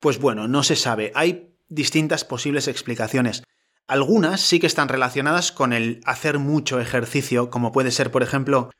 Pues 0.00 0.18
bueno, 0.18 0.48
no 0.48 0.62
se 0.62 0.76
sabe. 0.76 1.12
Hay 1.14 1.54
distintas 1.68 2.24
posibles 2.24 2.68
explicaciones. 2.68 3.42
Algunas 3.86 4.40
sí 4.40 4.58
que 4.58 4.66
están 4.66 4.88
relacionadas 4.88 5.52
con 5.52 5.72
el 5.72 6.00
hacer 6.04 6.38
mucho 6.38 6.80
ejercicio, 6.80 7.50
como 7.50 7.72
puede 7.72 7.90
ser, 7.90 8.10
por 8.10 8.22
ejemplo, 8.22 8.70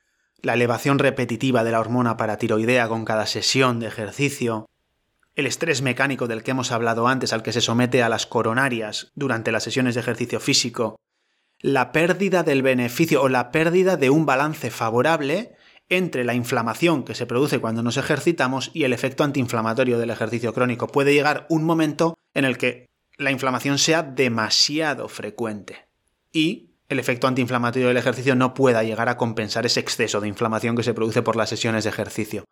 la 0.43 0.55
elevación 0.55 0.99
repetitiva 0.99 1.65
de 1.65 1.73
la 1.73 1.81
hormona 1.81 2.17
paratiroidea 2.17 2.89
con 2.89 3.05
cada 3.05 3.27
sesión 3.27 3.81
de 3.81 3.87
ejercicio, 3.87 4.67
el 5.35 5.47
estrés 5.47 5.83
mecánico 5.83 6.27
del 6.27 6.43
que 6.43 6.53
hemos 6.53 6.73
hablado 6.73 7.09
antes 7.09 7.33
al 7.33 7.43
que 7.43 7.53
se 7.53 7.61
somete 7.61 8.03
a 8.03 8.09
las 8.09 8.27
coronarias 8.27 9.13
durante 9.15 9.53
las 9.53 9.65
sesiones 9.65 9.95
de 9.95 10.01
ejercicio 10.01 10.41
físico, 10.41 10.97
la 11.61 11.93
pérdida 11.93 12.43
del 12.43 12.63
beneficio 12.63 13.23
o 13.23 13.29
la 13.29 13.51
pérdida 13.51 13.97
de 13.97 14.11
un 14.11 14.27
balance 14.27 14.71
favorable 14.71 15.55
entre 15.89 16.25
la 16.25 16.35
inflamación 16.35 17.05
que 17.05 17.15
se 17.15 17.27
produce 17.27 17.61
cuando 17.61 17.83
nos 17.83 17.97
ejercitamos 17.97 18.71
y 18.75 18.85
el 18.85 18.93
efecto 18.93 19.25
antiinflamatorio 19.25 19.99
del 19.99 20.11
ejercicio 20.11 20.53
crónico. 20.53 20.89
Puede 20.89 21.15
llegar 21.15 21.47
un 21.49 21.65
momento 21.65 22.19
en 22.35 22.45
el 22.45 22.59
que 22.59 22.87
la 23.17 23.31
inflamación 23.31 23.79
sea 23.79 24.03
demasiado 24.03 25.09
frecuente 25.09 25.87
y 26.33 26.71
el 26.89 26.99
efecto 26.99 27.27
antiinflamatorio 27.27 27.89
del 27.89 27.97
ejercicio 27.97 28.35
no 28.35 28.55
pueda 28.55 28.83
llegar 28.83 29.09
a 29.09 29.17
compensar 29.17 29.67
ese 29.67 29.81
exceso 29.81 30.21
de 30.21 30.29
inflamación 30.29 30.77
que 30.77 30.83
se 30.83 30.95
produce 30.95 31.23
por 31.23 31.37
las 31.37 31.49
sesiones 31.49 31.85
de 31.85 31.91
ejercicio. 31.91 32.45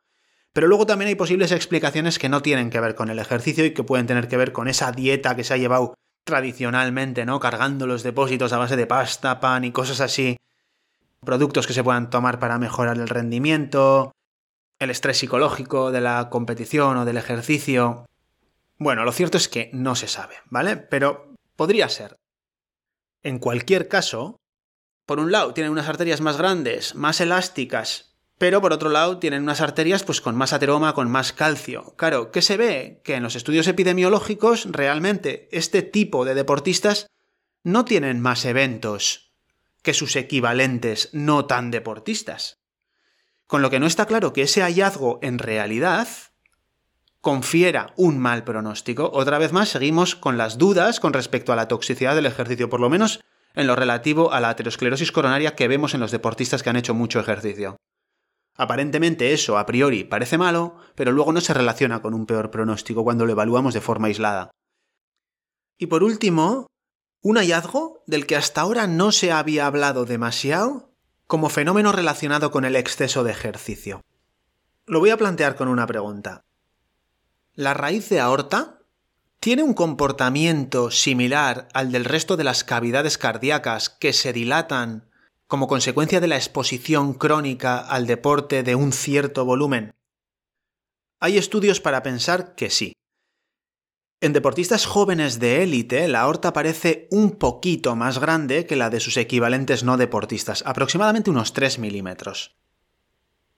Pero 0.52 0.68
luego 0.68 0.86
también 0.86 1.08
hay 1.08 1.14
posibles 1.16 1.52
explicaciones 1.52 2.18
que 2.18 2.28
no 2.28 2.40
tienen 2.40 2.70
que 2.70 2.80
ver 2.80 2.94
con 2.94 3.10
el 3.10 3.18
ejercicio 3.18 3.64
y 3.64 3.74
que 3.74 3.82
pueden 3.84 4.06
tener 4.06 4.28
que 4.28 4.36
ver 4.36 4.52
con 4.52 4.68
esa 4.68 4.92
dieta 4.92 5.36
que 5.36 5.44
se 5.44 5.54
ha 5.54 5.56
llevado 5.56 5.94
tradicionalmente, 6.24 7.26
¿no? 7.26 7.38
Cargando 7.40 7.86
los 7.86 8.02
depósitos 8.02 8.52
a 8.52 8.58
base 8.58 8.76
de 8.76 8.86
pasta, 8.86 9.40
pan 9.40 9.64
y 9.64 9.72
cosas 9.72 10.00
así. 10.00 10.36
Productos 11.24 11.66
que 11.66 11.72
se 11.72 11.84
puedan 11.84 12.10
tomar 12.10 12.38
para 12.38 12.58
mejorar 12.58 12.98
el 12.98 13.08
rendimiento, 13.08 14.12
el 14.78 14.90
estrés 14.90 15.18
psicológico 15.18 15.90
de 15.90 16.00
la 16.00 16.28
competición 16.30 16.96
o 16.96 17.04
del 17.04 17.16
ejercicio. 17.16 18.06
Bueno, 18.78 19.04
lo 19.04 19.12
cierto 19.12 19.36
es 19.36 19.48
que 19.48 19.70
no 19.72 19.94
se 19.94 20.08
sabe, 20.08 20.36
¿vale? 20.46 20.76
Pero 20.76 21.34
podría 21.56 21.88
ser. 21.88 22.16
En 23.22 23.38
cualquier 23.38 23.88
caso, 23.88 24.36
por 25.06 25.18
un 25.18 25.32
lado 25.32 25.54
tienen 25.54 25.72
unas 25.72 25.88
arterias 25.88 26.20
más 26.20 26.36
grandes, 26.36 26.94
más 26.94 27.20
elásticas, 27.20 28.14
pero 28.38 28.60
por 28.60 28.72
otro 28.72 28.90
lado 28.90 29.18
tienen 29.18 29.42
unas 29.42 29.60
arterias 29.60 30.02
pues 30.02 30.20
con 30.20 30.36
más 30.36 30.52
ateroma, 30.52 30.94
con 30.94 31.10
más 31.10 31.32
calcio. 31.32 31.94
Claro, 31.96 32.30
¿qué 32.30 32.42
se 32.42 32.56
ve? 32.56 33.00
Que 33.04 33.14
en 33.14 33.22
los 33.22 33.36
estudios 33.36 33.68
epidemiológicos 33.68 34.66
realmente 34.70 35.48
este 35.52 35.82
tipo 35.82 36.24
de 36.24 36.34
deportistas 36.34 37.06
no 37.62 37.84
tienen 37.84 38.20
más 38.20 38.44
eventos 38.44 39.23
que 39.84 39.94
sus 39.94 40.16
equivalentes 40.16 41.10
no 41.12 41.44
tan 41.44 41.70
deportistas. 41.70 42.58
Con 43.46 43.62
lo 43.62 43.70
que 43.70 43.78
no 43.78 43.86
está 43.86 44.06
claro 44.06 44.32
que 44.32 44.42
ese 44.42 44.62
hallazgo 44.62 45.20
en 45.22 45.38
realidad 45.38 46.08
confiera 47.20 47.92
un 47.96 48.18
mal 48.18 48.44
pronóstico. 48.44 49.10
Otra 49.12 49.38
vez 49.38 49.52
más, 49.52 49.68
seguimos 49.68 50.16
con 50.16 50.38
las 50.38 50.58
dudas 50.58 50.98
con 50.98 51.12
respecto 51.12 51.52
a 51.52 51.56
la 51.56 51.68
toxicidad 51.68 52.14
del 52.14 52.26
ejercicio, 52.26 52.68
por 52.68 52.80
lo 52.80 52.90
menos 52.90 53.20
en 53.54 53.66
lo 53.66 53.76
relativo 53.76 54.32
a 54.32 54.40
la 54.40 54.48
aterosclerosis 54.48 55.12
coronaria 55.12 55.54
que 55.54 55.68
vemos 55.68 55.94
en 55.94 56.00
los 56.00 56.10
deportistas 56.10 56.62
que 56.62 56.70
han 56.70 56.76
hecho 56.76 56.94
mucho 56.94 57.20
ejercicio. 57.20 57.76
Aparentemente 58.56 59.32
eso 59.32 59.58
a 59.58 59.66
priori 59.66 60.04
parece 60.04 60.38
malo, 60.38 60.76
pero 60.94 61.12
luego 61.12 61.32
no 61.32 61.40
se 61.40 61.54
relaciona 61.54 62.00
con 62.00 62.14
un 62.14 62.24
peor 62.24 62.50
pronóstico 62.50 63.04
cuando 63.04 63.26
lo 63.26 63.32
evaluamos 63.32 63.74
de 63.74 63.80
forma 63.80 64.06
aislada. 64.06 64.50
Y 65.76 65.86
por 65.86 66.02
último, 66.02 66.68
un 67.24 67.38
hallazgo 67.38 68.02
del 68.06 68.26
que 68.26 68.36
hasta 68.36 68.60
ahora 68.60 68.86
no 68.86 69.10
se 69.10 69.32
había 69.32 69.66
hablado 69.66 70.04
demasiado 70.04 70.92
como 71.26 71.48
fenómeno 71.48 71.90
relacionado 71.90 72.50
con 72.50 72.66
el 72.66 72.76
exceso 72.76 73.24
de 73.24 73.30
ejercicio. 73.30 74.02
Lo 74.84 75.00
voy 75.00 75.08
a 75.08 75.16
plantear 75.16 75.56
con 75.56 75.68
una 75.68 75.86
pregunta. 75.86 76.44
La 77.54 77.72
raíz 77.72 78.10
de 78.10 78.20
aorta 78.20 78.80
tiene 79.40 79.62
un 79.62 79.72
comportamiento 79.72 80.90
similar 80.90 81.66
al 81.72 81.92
del 81.92 82.04
resto 82.04 82.36
de 82.36 82.44
las 82.44 82.62
cavidades 82.62 83.16
cardíacas 83.16 83.88
que 83.88 84.12
se 84.12 84.34
dilatan 84.34 85.08
como 85.46 85.66
consecuencia 85.66 86.20
de 86.20 86.28
la 86.28 86.36
exposición 86.36 87.14
crónica 87.14 87.78
al 87.78 88.06
deporte 88.06 88.62
de 88.62 88.74
un 88.74 88.92
cierto 88.92 89.46
volumen. 89.46 89.94
Hay 91.20 91.38
estudios 91.38 91.80
para 91.80 92.02
pensar 92.02 92.54
que 92.54 92.68
sí. 92.68 92.92
En 94.24 94.32
deportistas 94.32 94.86
jóvenes 94.86 95.38
de 95.38 95.62
élite, 95.62 96.08
la 96.08 96.22
aorta 96.22 96.54
parece 96.54 97.08
un 97.10 97.32
poquito 97.32 97.94
más 97.94 98.18
grande 98.18 98.64
que 98.64 98.74
la 98.74 98.88
de 98.88 98.98
sus 98.98 99.18
equivalentes 99.18 99.84
no 99.84 99.98
deportistas, 99.98 100.62
aproximadamente 100.64 101.28
unos 101.28 101.52
3 101.52 101.78
milímetros. 101.78 102.56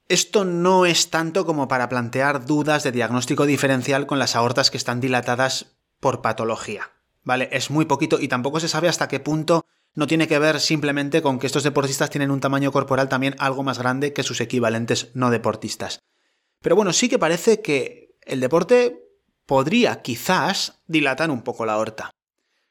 Esto 0.09 0.45
no 0.45 0.85
es 0.85 1.11
tanto 1.11 1.47
como 1.47 1.69
para 1.69 1.89
plantear 1.89 2.47
dudas 2.47 2.83
de 2.83 2.91
diagnóstico 2.91 3.47
diferencial 3.47 4.07
con 4.07 4.19
las 4.19 4.35
aortas 4.35 4.73
que 4.73 4.77
están 4.77 5.01
dilatadas 5.01 5.77
por 6.01 6.21
patología. 6.21 6.91
¿Vale? 7.23 7.49
Es 7.53 7.71
muy 7.71 7.85
poquito 7.85 8.19
y 8.19 8.27
tampoco 8.27 8.59
se 8.59 8.67
sabe 8.67 8.89
hasta 8.89 9.07
qué 9.07 9.21
punto 9.21 9.65
no 9.95 10.09
tiene 10.09 10.27
que 10.27 10.41
ver 10.41 10.59
simplemente 10.59 11.23
con 11.23 11.39
que 11.39 11.47
estos 11.47 11.63
deportistas 11.63 12.11
tienen 12.11 12.33
un 12.33 12.41
tamaño 12.41 12.73
corporal 12.73 13.09
también 13.09 13.37
algo 13.39 13.63
más 13.63 13.79
grande 13.79 14.13
que 14.13 14.25
sus 14.25 14.41
equivalentes 14.41 15.13
no 15.15 15.31
deportistas. 15.31 16.01
Pero 16.61 16.75
bueno, 16.75 16.93
sí 16.93 17.09
que 17.09 17.21
parece 17.21 17.63
que 17.63 18.17
el 18.23 18.41
deporte 18.41 19.06
podría 19.47 20.03
quizás 20.03 20.81
dilatar 20.87 21.31
un 21.31 21.43
poco 21.43 21.65
la 21.65 21.75
aorta. 21.75 22.11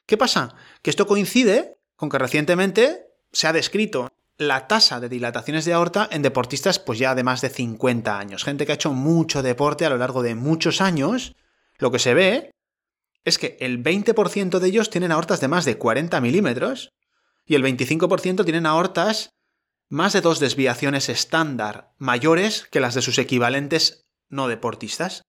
¿Qué 0.06 0.18
pasa? 0.18 0.56
Que 0.82 0.90
esto 0.90 1.08
coincide 1.08 1.78
con 1.96 2.10
que 2.10 2.20
recientemente 2.20 3.08
se 3.32 3.48
ha 3.48 3.54
descrito 3.54 4.10
la 4.38 4.68
tasa 4.68 5.00
de 5.00 5.10
dilataciones 5.10 5.66
de 5.66 5.74
aorta 5.74 6.08
en 6.12 6.22
deportistas 6.22 6.78
pues 6.78 7.00
ya 7.00 7.16
de 7.16 7.24
más 7.24 7.42
de 7.42 7.50
50 7.50 8.20
años. 8.20 8.44
Gente 8.44 8.66
que 8.66 8.74
ha 8.74 8.76
hecho 8.76 8.92
mucho 8.92 9.42
deporte 9.42 9.86
a 9.86 9.90
lo 9.90 9.98
largo 9.98 10.22
de 10.22 10.36
muchos 10.36 10.82
años. 10.82 11.36
Lo 11.78 11.92
que 11.92 12.00
se 12.00 12.14
ve 12.14 12.52
es 13.24 13.40
que 13.40 13.58
el 13.60 13.82
20% 13.82 14.60
de 14.60 14.68
ellos 14.68 14.90
tienen 14.90 15.12
aortas 15.12 15.40
de 15.40 15.48
más 15.48 15.66
de 15.66 15.78
40 15.78 16.20
milímetros 16.22 16.92
y 17.46 17.56
el 17.56 17.64
25% 17.64 18.44
tienen 18.44 18.66
aortas 18.66 19.32
más 19.90 20.14
de 20.14 20.22
dos 20.22 20.40
desviaciones 20.40 21.10
estándar 21.10 21.94
mayores 21.98 22.68
que 22.72 22.80
las 22.80 22.96
de 22.96 23.02
sus 23.02 23.18
equivalentes 23.18 24.06
no 24.30 24.48
deportistas. 24.48 25.24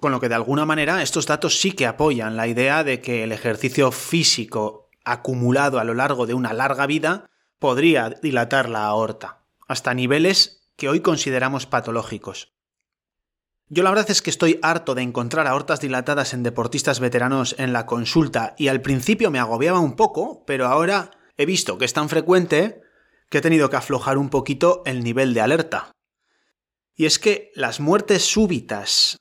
Con 0.00 0.12
lo 0.12 0.20
que 0.20 0.28
de 0.28 0.34
alguna 0.34 0.66
manera 0.66 1.02
estos 1.02 1.26
datos 1.26 1.60
sí 1.60 1.72
que 1.72 1.86
apoyan 1.86 2.36
la 2.36 2.46
idea 2.46 2.84
de 2.84 3.00
que 3.00 3.24
el 3.24 3.32
ejercicio 3.32 3.90
físico 3.92 4.90
acumulado 5.04 5.78
a 5.78 5.84
lo 5.84 5.94
largo 5.94 6.26
de 6.26 6.34
una 6.34 6.52
larga 6.52 6.86
vida 6.86 7.30
podría 7.58 8.10
dilatar 8.10 8.68
la 8.68 8.84
aorta, 8.84 9.44
hasta 9.66 9.94
niveles 9.94 10.68
que 10.76 10.88
hoy 10.88 11.00
consideramos 11.00 11.66
patológicos. 11.66 12.52
Yo 13.68 13.82
la 13.82 13.90
verdad 13.90 14.10
es 14.10 14.22
que 14.22 14.30
estoy 14.30 14.60
harto 14.62 14.94
de 14.94 15.02
encontrar 15.02 15.46
aortas 15.46 15.80
dilatadas 15.80 16.34
en 16.34 16.42
deportistas 16.42 17.00
veteranos 17.00 17.56
en 17.58 17.72
la 17.72 17.86
consulta 17.86 18.54
y 18.58 18.68
al 18.68 18.82
principio 18.82 19.30
me 19.30 19.40
agobiaba 19.40 19.80
un 19.80 19.96
poco, 19.96 20.44
pero 20.46 20.66
ahora 20.66 21.10
he 21.36 21.46
visto 21.46 21.78
que 21.78 21.84
es 21.84 21.92
tan 21.92 22.08
frecuente 22.08 22.82
que 23.28 23.38
he 23.38 23.40
tenido 23.40 23.70
que 23.70 23.76
aflojar 23.76 24.18
un 24.18 24.28
poquito 24.28 24.82
el 24.84 25.02
nivel 25.02 25.34
de 25.34 25.40
alerta. 25.40 25.90
Y 26.94 27.06
es 27.06 27.18
que 27.18 27.50
las 27.54 27.80
muertes 27.80 28.24
súbitas 28.24 29.16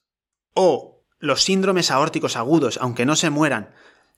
o 0.56 1.04
los 1.20 1.44
síndromes 1.44 1.92
aórticos 1.92 2.36
agudos, 2.36 2.80
aunque 2.82 3.06
no 3.06 3.16
se 3.16 3.30
mueran, 3.30 3.74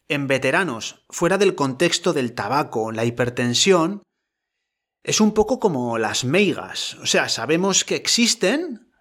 en 0.08 0.28
veteranos, 0.28 1.04
fuera 1.10 1.38
del 1.38 1.56
contexto 1.56 2.14
del 2.14 2.34
tabaco, 2.34 2.92
la 2.92 3.04
hipertensión, 3.04 4.04
es 5.04 5.22
un 5.22 5.34
poco 5.34 5.60
como 5.60 5.98
las 5.98 6.24
meigas. 6.24 6.96
O 7.02 7.06
sea, 7.06 7.30
sabemos 7.30 7.84
que 7.84 7.96
existen, 7.96 8.92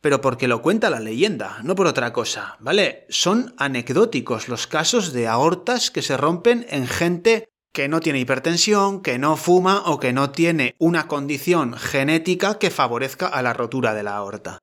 pero 0.00 0.20
porque 0.20 0.48
lo 0.48 0.62
cuenta 0.62 0.90
la 0.90 1.00
leyenda, 1.00 1.58
no 1.62 1.74
por 1.74 1.86
otra 1.86 2.12
cosa, 2.12 2.56
¿vale? 2.60 3.06
Son 3.08 3.54
anecdóticos 3.58 4.48
los 4.48 4.66
casos 4.66 5.12
de 5.12 5.26
aortas 5.26 5.90
que 5.90 6.02
se 6.02 6.16
rompen 6.16 6.66
en 6.68 6.86
gente 6.86 7.48
que 7.72 7.88
no 7.88 8.00
tiene 8.00 8.20
hipertensión, 8.20 9.02
que 9.02 9.18
no 9.18 9.36
fuma 9.36 9.82
o 9.86 9.98
que 9.98 10.12
no 10.12 10.30
tiene 10.30 10.76
una 10.78 11.08
condición 11.08 11.74
genética 11.74 12.58
que 12.58 12.70
favorezca 12.70 13.26
a 13.26 13.42
la 13.42 13.52
rotura 13.52 13.94
de 13.94 14.02
la 14.04 14.16
aorta. 14.16 14.58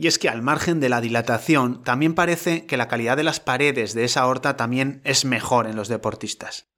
Y 0.00 0.06
es 0.06 0.18
que 0.18 0.30
al 0.30 0.40
margen 0.40 0.80
de 0.80 0.88
la 0.88 1.02
dilatación, 1.02 1.84
también 1.84 2.14
parece 2.14 2.64
que 2.64 2.78
la 2.78 2.88
calidad 2.88 3.18
de 3.18 3.22
las 3.22 3.38
paredes 3.38 3.92
de 3.92 4.04
esa 4.04 4.22
aorta 4.22 4.56
también 4.56 5.02
es 5.04 5.26
mejor 5.26 5.66
en 5.66 5.76
los 5.76 5.88
deportistas. 5.88 6.70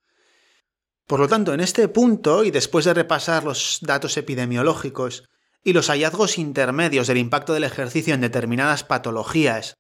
Por 1.07 1.21
lo 1.21 1.29
tanto, 1.29 1.55
en 1.55 1.61
este 1.61 1.87
punto, 1.87 2.43
y 2.43 2.51
después 2.51 2.85
de 2.85 2.95
repasar 2.95 3.45
los 3.45 3.79
datos 3.81 4.17
epidemiológicos 4.17 5.29
y 5.63 5.73
los 5.73 5.87
hallazgos 5.87 6.37
intermedios 6.37 7.07
del 7.07 7.19
impacto 7.19 7.55
del 7.55 7.63
ejercicio 7.63 8.13
en 8.13 8.23
determinadas 8.23 8.83
patologías, 8.83 9.77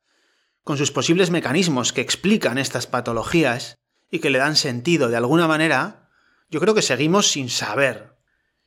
con 0.62 0.78
sus 0.78 0.92
posibles 0.92 1.32
mecanismos 1.32 1.92
que 1.92 2.00
explican 2.00 2.58
estas 2.58 2.86
patologías 2.86 3.74
y 4.08 4.20
que 4.20 4.30
le 4.30 4.38
dan 4.38 4.54
sentido 4.54 5.08
de 5.08 5.16
alguna 5.16 5.48
manera, 5.48 6.10
yo 6.48 6.60
creo 6.60 6.76
que 6.76 6.82
seguimos 6.82 7.32
sin 7.32 7.50
saber 7.50 8.11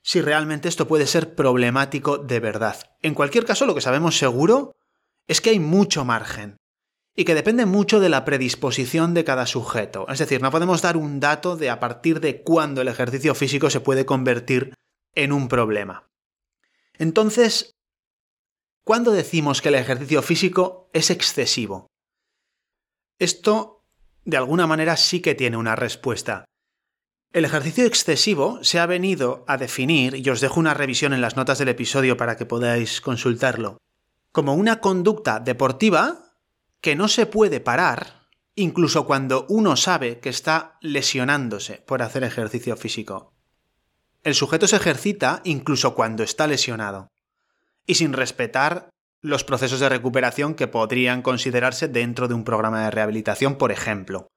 si 0.05 0.21
realmente 0.21 0.69
esto 0.69 0.88
puede 0.88 1.07
ser 1.07 1.33
problemático 1.33 2.19
de 2.19 2.39
verdad. 2.39 2.95
En 3.01 3.15
cualquier 3.15 3.43
caso, 3.43 3.65
lo 3.65 3.74
que 3.74 3.81
sabemos 3.81 4.19
seguro 4.19 4.75
es 5.27 5.41
que 5.41 5.50
hay 5.50 5.59
mucho 5.59 6.05
margen 6.05 6.57
y 7.15 7.25
que 7.25 7.33
depende 7.33 7.65
mucho 7.65 8.00
de 8.00 8.09
la 8.09 8.24
predisposición 8.24 9.15
de 9.15 9.24
cada 9.24 9.47
sujeto. 9.47 10.05
Es 10.07 10.19
decir, 10.19 10.43
no 10.43 10.51
podemos 10.51 10.83
dar 10.83 10.95
un 10.95 11.19
dato 11.19 11.57
de 11.57 11.71
a 11.71 11.79
partir 11.79 12.19
de 12.19 12.43
cuándo 12.43 12.81
el 12.81 12.88
ejercicio 12.88 13.33
físico 13.33 13.71
se 13.71 13.79
puede 13.79 14.05
convertir 14.05 14.75
en 15.15 15.31
un 15.31 15.47
problema. 15.47 16.07
Entonces, 16.93 17.74
¿cuándo 18.83 19.12
decimos 19.12 19.63
que 19.63 19.69
el 19.69 19.75
ejercicio 19.75 20.21
físico 20.21 20.88
es 20.93 21.09
excesivo? 21.09 21.88
Esto, 23.17 23.81
de 24.24 24.38
alguna 24.38 24.67
manera, 24.67 24.97
sí 24.97 25.19
que 25.19 25.33
tiene 25.33 25.57
una 25.57 25.75
respuesta. 25.75 26.45
El 27.34 27.46
ejercicio 27.46 27.86
excesivo 27.86 28.63
se 28.63 28.79
ha 28.79 28.86
venido 28.86 29.44
a 29.48 29.58
definir, 29.58 30.15
y 30.15 30.29
os 30.29 30.41
dejo 30.41 30.60
una 30.60 30.74
revisión 30.74 31.13
en 31.13 31.22
las 31.22 31.36
notas 31.36 31.60
del 31.60 31.70
episodio 31.70 32.15
para 32.17 32.38
que 32.38 32.46
podáis 32.46 33.01
consultarlo, 33.01 33.77
como 34.32 34.53
una 34.53 34.79
conducta 34.79 35.39
deportiva 35.39 36.34
que 36.82 36.96
no 36.96 37.08
se 37.08 37.25
puede 37.25 37.60
parar, 37.60 38.27
incluso 38.55 39.05
cuando 39.05 39.46
uno 39.50 39.75
sabe 39.75 40.20
que 40.20 40.29
está 40.29 40.77
lesionándose 40.82 41.84
por 41.86 42.01
hacer 42.01 42.24
ejercicio 42.24 42.77
físico. 42.77 43.34
El 44.24 44.34
sujeto 44.34 44.67
se 44.67 44.77
ejercita 44.77 45.41
incluso 45.44 45.94
cuando 45.94 46.24
está 46.24 46.48
lesionado, 46.48 47.10
y 47.86 47.96
sin 47.96 48.13
respetar 48.13 48.89
los 49.22 49.44
procesos 49.44 49.79
de 49.79 49.89
recuperación 49.89 50.55
que 50.55 50.67
podrían 50.67 51.22
considerarse 51.22 51.88
dentro 51.88 52.27
de 52.27 52.34
un 52.34 52.44
programa 52.44 52.84
de 52.84 52.91
rehabilitación, 52.91 53.58
por 53.58 53.72
ejemplo. 53.72 54.27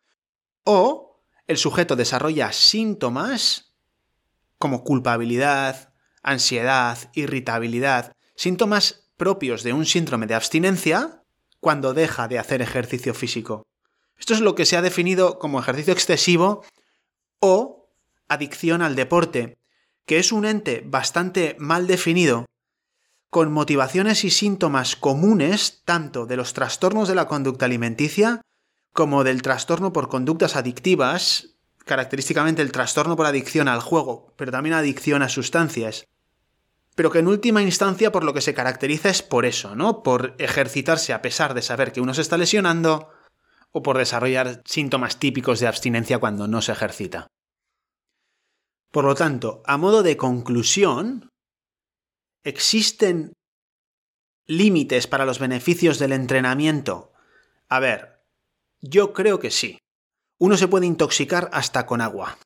O 0.64 1.07
el 1.48 1.56
sujeto 1.56 1.96
desarrolla 1.96 2.52
síntomas 2.52 3.72
como 4.58 4.84
culpabilidad, 4.84 5.92
ansiedad, 6.22 6.98
irritabilidad, 7.14 8.12
síntomas 8.36 9.10
propios 9.16 9.62
de 9.62 9.72
un 9.72 9.86
síndrome 9.86 10.26
de 10.26 10.34
abstinencia 10.34 11.24
cuando 11.60 11.94
deja 11.94 12.28
de 12.28 12.38
hacer 12.38 12.62
ejercicio 12.62 13.14
físico. 13.14 13.66
Esto 14.18 14.34
es 14.34 14.40
lo 14.40 14.54
que 14.54 14.66
se 14.66 14.76
ha 14.76 14.82
definido 14.82 15.38
como 15.38 15.58
ejercicio 15.58 15.92
excesivo 15.92 16.64
o 17.40 17.88
adicción 18.28 18.82
al 18.82 18.94
deporte, 18.94 19.58
que 20.06 20.18
es 20.18 20.32
un 20.32 20.44
ente 20.44 20.82
bastante 20.86 21.56
mal 21.58 21.86
definido 21.86 22.46
con 23.30 23.52
motivaciones 23.52 24.24
y 24.24 24.30
síntomas 24.30 24.96
comunes 24.96 25.82
tanto 25.84 26.26
de 26.26 26.36
los 26.36 26.52
trastornos 26.52 27.08
de 27.08 27.14
la 27.14 27.26
conducta 27.26 27.66
alimenticia 27.66 28.42
como 28.92 29.24
del 29.24 29.42
trastorno 29.42 29.92
por 29.92 30.08
conductas 30.08 30.56
adictivas, 30.56 31.56
característicamente 31.84 32.62
el 32.62 32.72
trastorno 32.72 33.16
por 33.16 33.26
adicción 33.26 33.68
al 33.68 33.80
juego, 33.80 34.34
pero 34.36 34.52
también 34.52 34.74
adicción 34.74 35.22
a 35.22 35.28
sustancias. 35.28 36.06
Pero 36.94 37.10
que 37.10 37.20
en 37.20 37.28
última 37.28 37.62
instancia 37.62 38.10
por 38.10 38.24
lo 38.24 38.34
que 38.34 38.40
se 38.40 38.54
caracteriza 38.54 39.08
es 39.08 39.22
por 39.22 39.46
eso, 39.46 39.76
¿no? 39.76 40.02
Por 40.02 40.34
ejercitarse 40.38 41.12
a 41.12 41.22
pesar 41.22 41.54
de 41.54 41.62
saber 41.62 41.92
que 41.92 42.00
uno 42.00 42.14
se 42.14 42.22
está 42.22 42.36
lesionando 42.36 43.10
o 43.70 43.82
por 43.82 43.98
desarrollar 43.98 44.62
síntomas 44.64 45.18
típicos 45.18 45.60
de 45.60 45.68
abstinencia 45.68 46.18
cuando 46.18 46.48
no 46.48 46.60
se 46.60 46.72
ejercita. 46.72 47.28
Por 48.90 49.04
lo 49.04 49.14
tanto, 49.14 49.62
a 49.66 49.76
modo 49.76 50.02
de 50.02 50.16
conclusión, 50.16 51.30
¿Existen 52.44 53.34
límites 54.46 55.06
para 55.06 55.26
los 55.26 55.38
beneficios 55.38 55.98
del 55.98 56.12
entrenamiento? 56.12 57.12
A 57.68 57.80
ver, 57.80 58.17
yo 58.80 59.12
creo 59.12 59.38
que 59.38 59.50
sí. 59.50 59.78
Uno 60.38 60.56
se 60.56 60.68
puede 60.68 60.86
intoxicar 60.86 61.50
hasta 61.52 61.86
con 61.86 62.00
agua. 62.00 62.38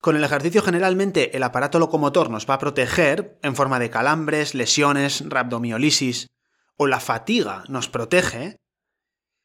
Con 0.00 0.16
el 0.16 0.24
ejercicio 0.24 0.62
generalmente 0.62 1.36
el 1.36 1.42
aparato 1.42 1.78
locomotor 1.78 2.30
nos 2.30 2.48
va 2.48 2.54
a 2.54 2.58
proteger 2.58 3.38
en 3.42 3.54
forma 3.54 3.78
de 3.78 3.90
calambres, 3.90 4.54
lesiones, 4.54 5.28
rhabdomiolisis, 5.28 6.28
o 6.76 6.86
la 6.86 7.00
fatiga 7.00 7.64
nos 7.68 7.88
protege, 7.88 8.56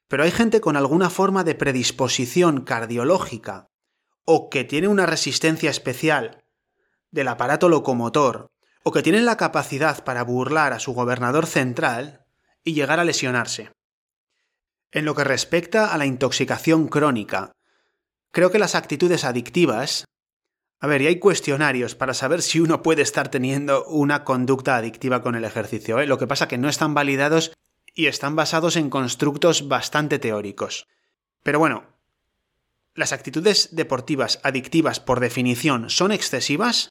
pero 0.07 0.23
hay 0.23 0.31
gente 0.31 0.61
con 0.61 0.77
alguna 0.77 1.09
forma 1.09 1.43
de 1.43 1.55
predisposición 1.55 2.61
cardiológica 2.61 3.67
o 4.25 4.49
que 4.49 4.63
tiene 4.63 4.87
una 4.87 5.05
resistencia 5.05 5.69
especial 5.69 6.43
del 7.11 7.27
aparato 7.27 7.69
locomotor 7.69 8.47
o 8.83 8.91
que 8.91 9.03
tienen 9.03 9.25
la 9.25 9.37
capacidad 9.37 10.03
para 10.03 10.23
burlar 10.23 10.73
a 10.73 10.79
su 10.79 10.93
gobernador 10.93 11.45
central 11.45 12.25
y 12.63 12.73
llegar 12.73 12.99
a 12.99 13.05
lesionarse. 13.05 13.71
En 14.91 15.05
lo 15.05 15.15
que 15.15 15.23
respecta 15.23 15.93
a 15.93 15.97
la 15.97 16.05
intoxicación 16.05 16.87
crónica, 16.87 17.51
creo 18.31 18.51
que 18.51 18.59
las 18.59 18.75
actitudes 18.75 19.23
adictivas... 19.23 20.05
A 20.79 20.85
ver, 20.85 21.01
y 21.01 21.07
hay 21.07 21.17
cuestionarios 21.17 21.95
para 21.95 22.13
saber 22.13 22.43
si 22.43 22.59
uno 22.59 22.83
puede 22.83 23.01
estar 23.01 23.29
teniendo 23.29 23.83
una 23.85 24.23
conducta 24.23 24.75
adictiva 24.75 25.23
con 25.23 25.33
el 25.33 25.43
ejercicio. 25.43 25.99
¿eh? 25.99 26.05
Lo 26.05 26.19
que 26.19 26.27
pasa 26.27 26.47
que 26.47 26.59
no 26.59 26.69
están 26.69 26.93
validados 26.93 27.51
y 27.95 28.05
están 28.05 28.35
basados 28.35 28.75
en 28.75 28.91
constructos 28.91 29.67
bastante 29.67 30.19
teóricos. 30.19 30.87
Pero 31.41 31.57
bueno, 31.57 31.85
las 32.93 33.11
actitudes 33.11 33.69
deportivas 33.75 34.39
adictivas 34.43 34.99
por 34.99 35.19
definición 35.19 35.89
son 35.89 36.11
excesivas 36.11 36.89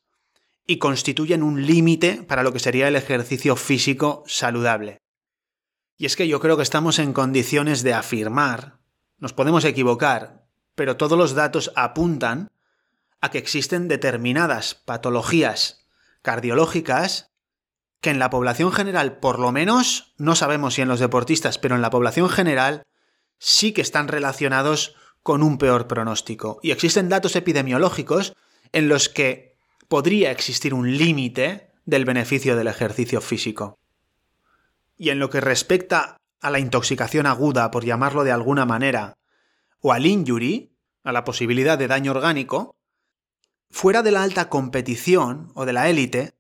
y 0.67 0.79
constituyen 0.79 1.45
un 1.45 1.65
límite 1.65 2.25
para 2.25 2.43
lo 2.43 2.53
que 2.53 2.59
sería 2.59 2.89
el 2.89 2.97
ejercicio 2.97 3.55
físico 3.55 4.25
saludable. 4.27 4.99
Y 5.97 6.07
es 6.07 6.17
que 6.17 6.29
yo 6.29 6.41
creo 6.41 6.57
que 6.57 6.63
estamos 6.63 6.99
en 6.99 7.13
condiciones 7.13 7.83
de 7.83 7.95
afirmar, 7.95 8.79
nos 9.19 9.33
podemos 9.33 9.65
equivocar, 9.65 10.47
pero 10.75 10.97
todos 10.97 11.19
los 11.19 11.35
datos 11.35 11.73
apuntan 11.75 12.51
a 13.21 13.31
que 13.31 13.39
existen 13.39 13.89
determinadas 13.89 14.75
patologías 14.75 15.87
cardiológicas 16.23 17.31
que 18.01 18.11
en 18.11 18.19
la 18.19 18.31
población 18.31 18.73
general, 18.73 19.19
por 19.19 19.39
lo 19.39 19.53
menos, 19.53 20.15
no 20.19 20.37
sabemos 20.37 20.75
si 20.75 20.83
en 20.83 20.89
los 20.89 21.01
deportistas, 21.01 21.59
pero 21.59 21.75
en 21.75 21.83
la 21.83 21.91
población 21.91 22.29
general 22.29 22.83
sí 23.39 23.73
que 23.73 23.81
están 23.81 24.09
relacionados 24.09 24.97
con 25.23 25.43
un 25.43 25.57
peor 25.57 25.89
pronóstico. 25.89 26.61
Y 26.63 26.73
existen 26.73 27.09
datos 27.09 27.37
epidemiológicos 27.37 28.35
en 28.73 28.89
los 28.89 29.09
que 29.09 29.57
podría 29.89 30.31
existir 30.31 30.75
un 30.75 30.99
límite 30.99 31.71
del 31.85 32.05
beneficio 32.05 32.55
del 32.55 32.67
ejercicio 32.67 33.21
físico. 33.21 33.79
Y 34.97 35.11
en 35.11 35.19
lo 35.19 35.31
que 35.31 35.41
respecta 35.41 36.17
a 36.41 36.51
la 36.51 36.59
intoxicación 36.59 37.27
aguda, 37.27 37.71
por 37.71 37.85
llamarlo 37.85 38.25
de 38.25 38.33
alguna 38.33 38.65
manera, 38.65 39.15
o 39.81 39.93
al 39.93 40.07
injury, 40.07 40.75
a 41.05 41.13
la 41.13 41.25
posibilidad 41.25 41.79
de 41.79 41.89
daño 41.89 42.13
orgánico, 42.13 42.75
fuera 43.71 44.03
de 44.03 44.13
la 44.13 44.23
alta 44.23 44.49
competición 44.49 45.51
o 45.55 45.67
de 45.67 45.73
la 45.73 45.89
élite, 45.89 46.35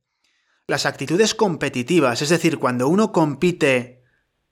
las 0.66 0.86
actitudes 0.86 1.34
competitivas, 1.34 2.22
es 2.22 2.28
decir, 2.28 2.58
cuando 2.58 2.88
uno 2.88 3.12
compite 3.12 4.02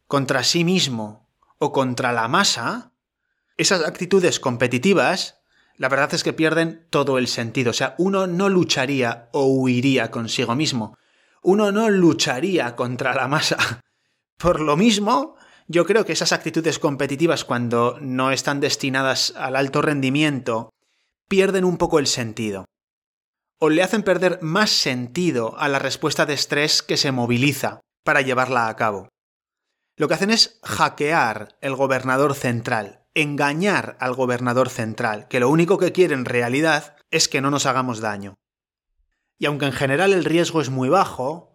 contra 0.06 0.44
sí 0.44 0.64
mismo 0.64 1.28
o 1.58 1.72
contra 1.72 2.12
la 2.12 2.28
masa, 2.28 2.92
esas 3.56 3.84
actitudes 3.84 4.38
competitivas 4.38 5.40
la 5.76 5.88
verdad 5.88 6.14
es 6.14 6.22
que 6.22 6.32
pierden 6.32 6.86
todo 6.90 7.18
el 7.18 7.26
sentido. 7.26 7.70
O 7.70 7.74
sea, 7.74 7.94
uno 7.98 8.26
no 8.26 8.48
lucharía 8.48 9.28
o 9.32 9.46
huiría 9.46 10.10
consigo 10.10 10.54
mismo. 10.54 10.96
Uno 11.42 11.72
no 11.72 11.90
lucharía 11.90 12.76
contra 12.76 13.14
la 13.14 13.26
masa. 13.28 13.80
Por 14.38 14.60
lo 14.60 14.76
mismo, 14.76 15.36
yo 15.66 15.86
creo 15.86 16.04
que 16.04 16.12
esas 16.12 16.32
actitudes 16.32 16.78
competitivas 16.78 17.44
cuando 17.44 17.98
no 18.00 18.30
están 18.30 18.60
destinadas 18.60 19.32
al 19.36 19.56
alto 19.56 19.80
rendimiento 19.80 20.70
pierden 21.28 21.64
un 21.64 21.78
poco 21.78 21.98
el 21.98 22.06
sentido. 22.06 22.66
O 23.58 23.70
le 23.70 23.82
hacen 23.82 24.02
perder 24.02 24.40
más 24.42 24.70
sentido 24.70 25.58
a 25.58 25.68
la 25.68 25.78
respuesta 25.78 26.26
de 26.26 26.34
estrés 26.34 26.82
que 26.82 26.96
se 26.96 27.12
moviliza 27.12 27.80
para 28.04 28.20
llevarla 28.20 28.68
a 28.68 28.76
cabo. 28.76 29.08
Lo 29.96 30.08
que 30.08 30.14
hacen 30.14 30.30
es 30.30 30.58
hackear 30.64 31.56
el 31.60 31.76
gobernador 31.76 32.34
central, 32.34 33.04
engañar 33.14 33.96
al 34.00 34.14
gobernador 34.14 34.68
central, 34.68 35.28
que 35.28 35.40
lo 35.40 35.48
único 35.48 35.78
que 35.78 35.92
quiere 35.92 36.14
en 36.14 36.24
realidad 36.24 36.96
es 37.10 37.28
que 37.28 37.40
no 37.40 37.50
nos 37.50 37.64
hagamos 37.64 38.00
daño. 38.00 38.34
Y 39.38 39.46
aunque 39.46 39.66
en 39.66 39.72
general 39.72 40.12
el 40.12 40.24
riesgo 40.24 40.60
es 40.60 40.68
muy 40.68 40.88
bajo, 40.88 41.52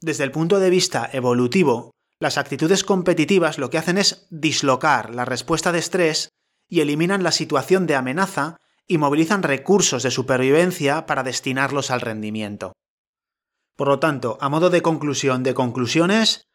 desde 0.00 0.24
el 0.24 0.30
punto 0.30 0.60
de 0.60 0.70
vista 0.70 1.10
evolutivo, 1.12 1.90
las 2.20 2.38
actitudes 2.38 2.84
competitivas 2.84 3.58
lo 3.58 3.70
que 3.70 3.78
hacen 3.78 3.98
es 3.98 4.26
dislocar 4.30 5.14
la 5.14 5.24
respuesta 5.24 5.72
de 5.72 5.80
estrés 5.80 6.28
y 6.68 6.80
eliminan 6.80 7.24
la 7.24 7.32
situación 7.32 7.86
de 7.86 7.96
amenaza 7.96 8.58
y 8.86 8.98
movilizan 8.98 9.42
recursos 9.42 10.02
de 10.02 10.10
supervivencia 10.10 11.06
para 11.06 11.22
destinarlos 11.22 11.90
al 11.90 12.00
rendimiento. 12.00 12.74
Por 13.74 13.88
lo 13.88 13.98
tanto, 13.98 14.36
a 14.40 14.48
modo 14.48 14.70
de 14.70 14.82
conclusión 14.82 15.42
de 15.42 15.54
conclusiones, 15.54 16.46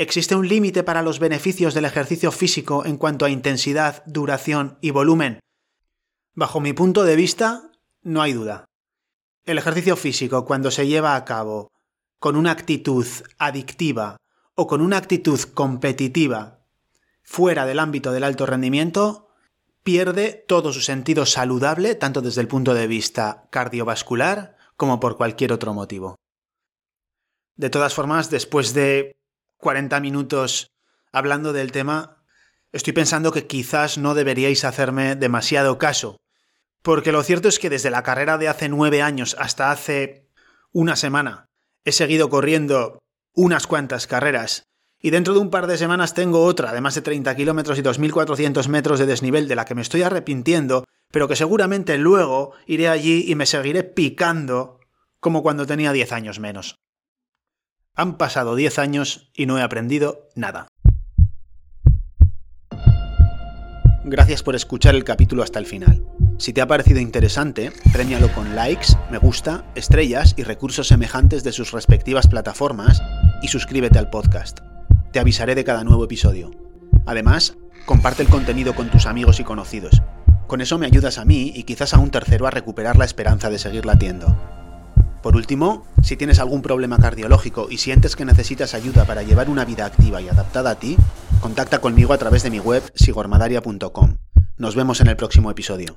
¿Existe 0.00 0.36
un 0.36 0.46
límite 0.46 0.84
para 0.84 1.02
los 1.02 1.18
beneficios 1.18 1.74
del 1.74 1.84
ejercicio 1.84 2.30
físico 2.30 2.86
en 2.86 2.98
cuanto 2.98 3.24
a 3.24 3.30
intensidad, 3.30 4.04
duración 4.06 4.78
y 4.80 4.90
volumen? 4.90 5.40
Bajo 6.34 6.60
mi 6.60 6.72
punto 6.72 7.02
de 7.02 7.16
vista, 7.16 7.72
no 8.02 8.22
hay 8.22 8.32
duda. 8.32 8.66
El 9.44 9.58
ejercicio 9.58 9.96
físico, 9.96 10.44
cuando 10.44 10.70
se 10.70 10.86
lleva 10.86 11.16
a 11.16 11.24
cabo 11.24 11.72
con 12.20 12.36
una 12.36 12.52
actitud 12.52 13.04
adictiva 13.38 14.18
o 14.60 14.66
con 14.66 14.80
una 14.80 14.96
actitud 14.96 15.40
competitiva 15.54 16.64
fuera 17.22 17.64
del 17.64 17.78
ámbito 17.78 18.10
del 18.10 18.24
alto 18.24 18.44
rendimiento, 18.44 19.28
pierde 19.84 20.44
todo 20.48 20.72
su 20.72 20.80
sentido 20.80 21.26
saludable, 21.26 21.94
tanto 21.94 22.22
desde 22.22 22.40
el 22.40 22.48
punto 22.48 22.74
de 22.74 22.88
vista 22.88 23.46
cardiovascular 23.50 24.56
como 24.76 24.98
por 24.98 25.16
cualquier 25.16 25.52
otro 25.52 25.74
motivo. 25.74 26.16
De 27.54 27.70
todas 27.70 27.94
formas, 27.94 28.30
después 28.30 28.74
de 28.74 29.14
40 29.58 30.00
minutos 30.00 30.72
hablando 31.12 31.52
del 31.52 31.70
tema, 31.70 32.24
estoy 32.72 32.94
pensando 32.94 33.30
que 33.30 33.46
quizás 33.46 33.96
no 33.96 34.14
deberíais 34.14 34.64
hacerme 34.64 35.14
demasiado 35.14 35.78
caso. 35.78 36.16
Porque 36.82 37.12
lo 37.12 37.22
cierto 37.22 37.46
es 37.46 37.60
que 37.60 37.70
desde 37.70 37.90
la 37.90 38.02
carrera 38.02 38.38
de 38.38 38.48
hace 38.48 38.68
nueve 38.68 39.02
años 39.02 39.36
hasta 39.38 39.70
hace 39.70 40.26
una 40.72 40.96
semana 40.96 41.46
he 41.84 41.92
seguido 41.92 42.28
corriendo 42.28 42.98
unas 43.34 43.66
cuantas 43.66 44.06
carreras 44.06 44.64
y 45.00 45.10
dentro 45.10 45.32
de 45.34 45.40
un 45.40 45.50
par 45.50 45.66
de 45.66 45.78
semanas 45.78 46.14
tengo 46.14 46.44
otra 46.44 46.72
de 46.72 46.80
más 46.80 46.94
de 46.94 47.02
30 47.02 47.36
kilómetros 47.36 47.78
y 47.78 47.82
2.400 47.82 48.68
metros 48.68 48.98
de 48.98 49.06
desnivel 49.06 49.46
de 49.46 49.54
la 49.54 49.64
que 49.64 49.74
me 49.74 49.82
estoy 49.82 50.02
arrepintiendo, 50.02 50.84
pero 51.12 51.28
que 51.28 51.36
seguramente 51.36 51.98
luego 51.98 52.52
iré 52.66 52.88
allí 52.88 53.24
y 53.28 53.34
me 53.34 53.46
seguiré 53.46 53.84
picando 53.84 54.80
como 55.20 55.42
cuando 55.42 55.66
tenía 55.66 55.92
10 55.92 56.12
años 56.12 56.40
menos. 56.40 56.76
Han 57.94 58.16
pasado 58.16 58.56
10 58.56 58.78
años 58.78 59.30
y 59.34 59.46
no 59.46 59.58
he 59.58 59.62
aprendido 59.62 60.28
nada. 60.34 60.68
Gracias 64.04 64.42
por 64.42 64.54
escuchar 64.54 64.94
el 64.94 65.04
capítulo 65.04 65.42
hasta 65.42 65.58
el 65.58 65.66
final. 65.66 66.04
Si 66.38 66.52
te 66.52 66.60
ha 66.60 66.68
parecido 66.68 67.00
interesante, 67.00 67.72
premialo 67.92 68.32
con 68.32 68.54
likes, 68.54 68.94
me 69.10 69.18
gusta, 69.18 69.64
estrellas 69.74 70.34
y 70.36 70.44
recursos 70.44 70.86
semejantes 70.86 71.42
de 71.42 71.50
sus 71.50 71.72
respectivas 71.72 72.28
plataformas 72.28 73.02
y 73.42 73.48
suscríbete 73.48 73.98
al 73.98 74.08
podcast. 74.08 74.60
Te 75.10 75.18
avisaré 75.18 75.56
de 75.56 75.64
cada 75.64 75.82
nuevo 75.82 76.04
episodio. 76.04 76.52
Además, 77.06 77.56
comparte 77.86 78.22
el 78.22 78.28
contenido 78.28 78.76
con 78.76 78.88
tus 78.88 79.06
amigos 79.06 79.40
y 79.40 79.44
conocidos. 79.44 80.00
Con 80.46 80.60
eso 80.60 80.78
me 80.78 80.86
ayudas 80.86 81.18
a 81.18 81.24
mí 81.24 81.52
y 81.56 81.64
quizás 81.64 81.92
a 81.92 81.98
un 81.98 82.10
tercero 82.10 82.46
a 82.46 82.52
recuperar 82.52 82.96
la 82.96 83.04
esperanza 83.04 83.50
de 83.50 83.58
seguir 83.58 83.84
latiendo. 83.84 84.36
Por 85.22 85.34
último, 85.34 85.86
si 86.04 86.16
tienes 86.16 86.38
algún 86.38 86.62
problema 86.62 86.98
cardiológico 86.98 87.66
y 87.68 87.78
sientes 87.78 88.14
que 88.14 88.24
necesitas 88.24 88.74
ayuda 88.74 89.06
para 89.06 89.24
llevar 89.24 89.50
una 89.50 89.64
vida 89.64 89.86
activa 89.86 90.22
y 90.22 90.28
adaptada 90.28 90.70
a 90.70 90.78
ti, 90.78 90.96
contacta 91.40 91.80
conmigo 91.80 92.12
a 92.12 92.18
través 92.18 92.44
de 92.44 92.50
mi 92.50 92.60
web 92.60 92.84
sigormadaria.com. 92.94 94.16
Nos 94.56 94.76
vemos 94.76 95.00
en 95.00 95.08
el 95.08 95.16
próximo 95.16 95.50
episodio. 95.50 95.96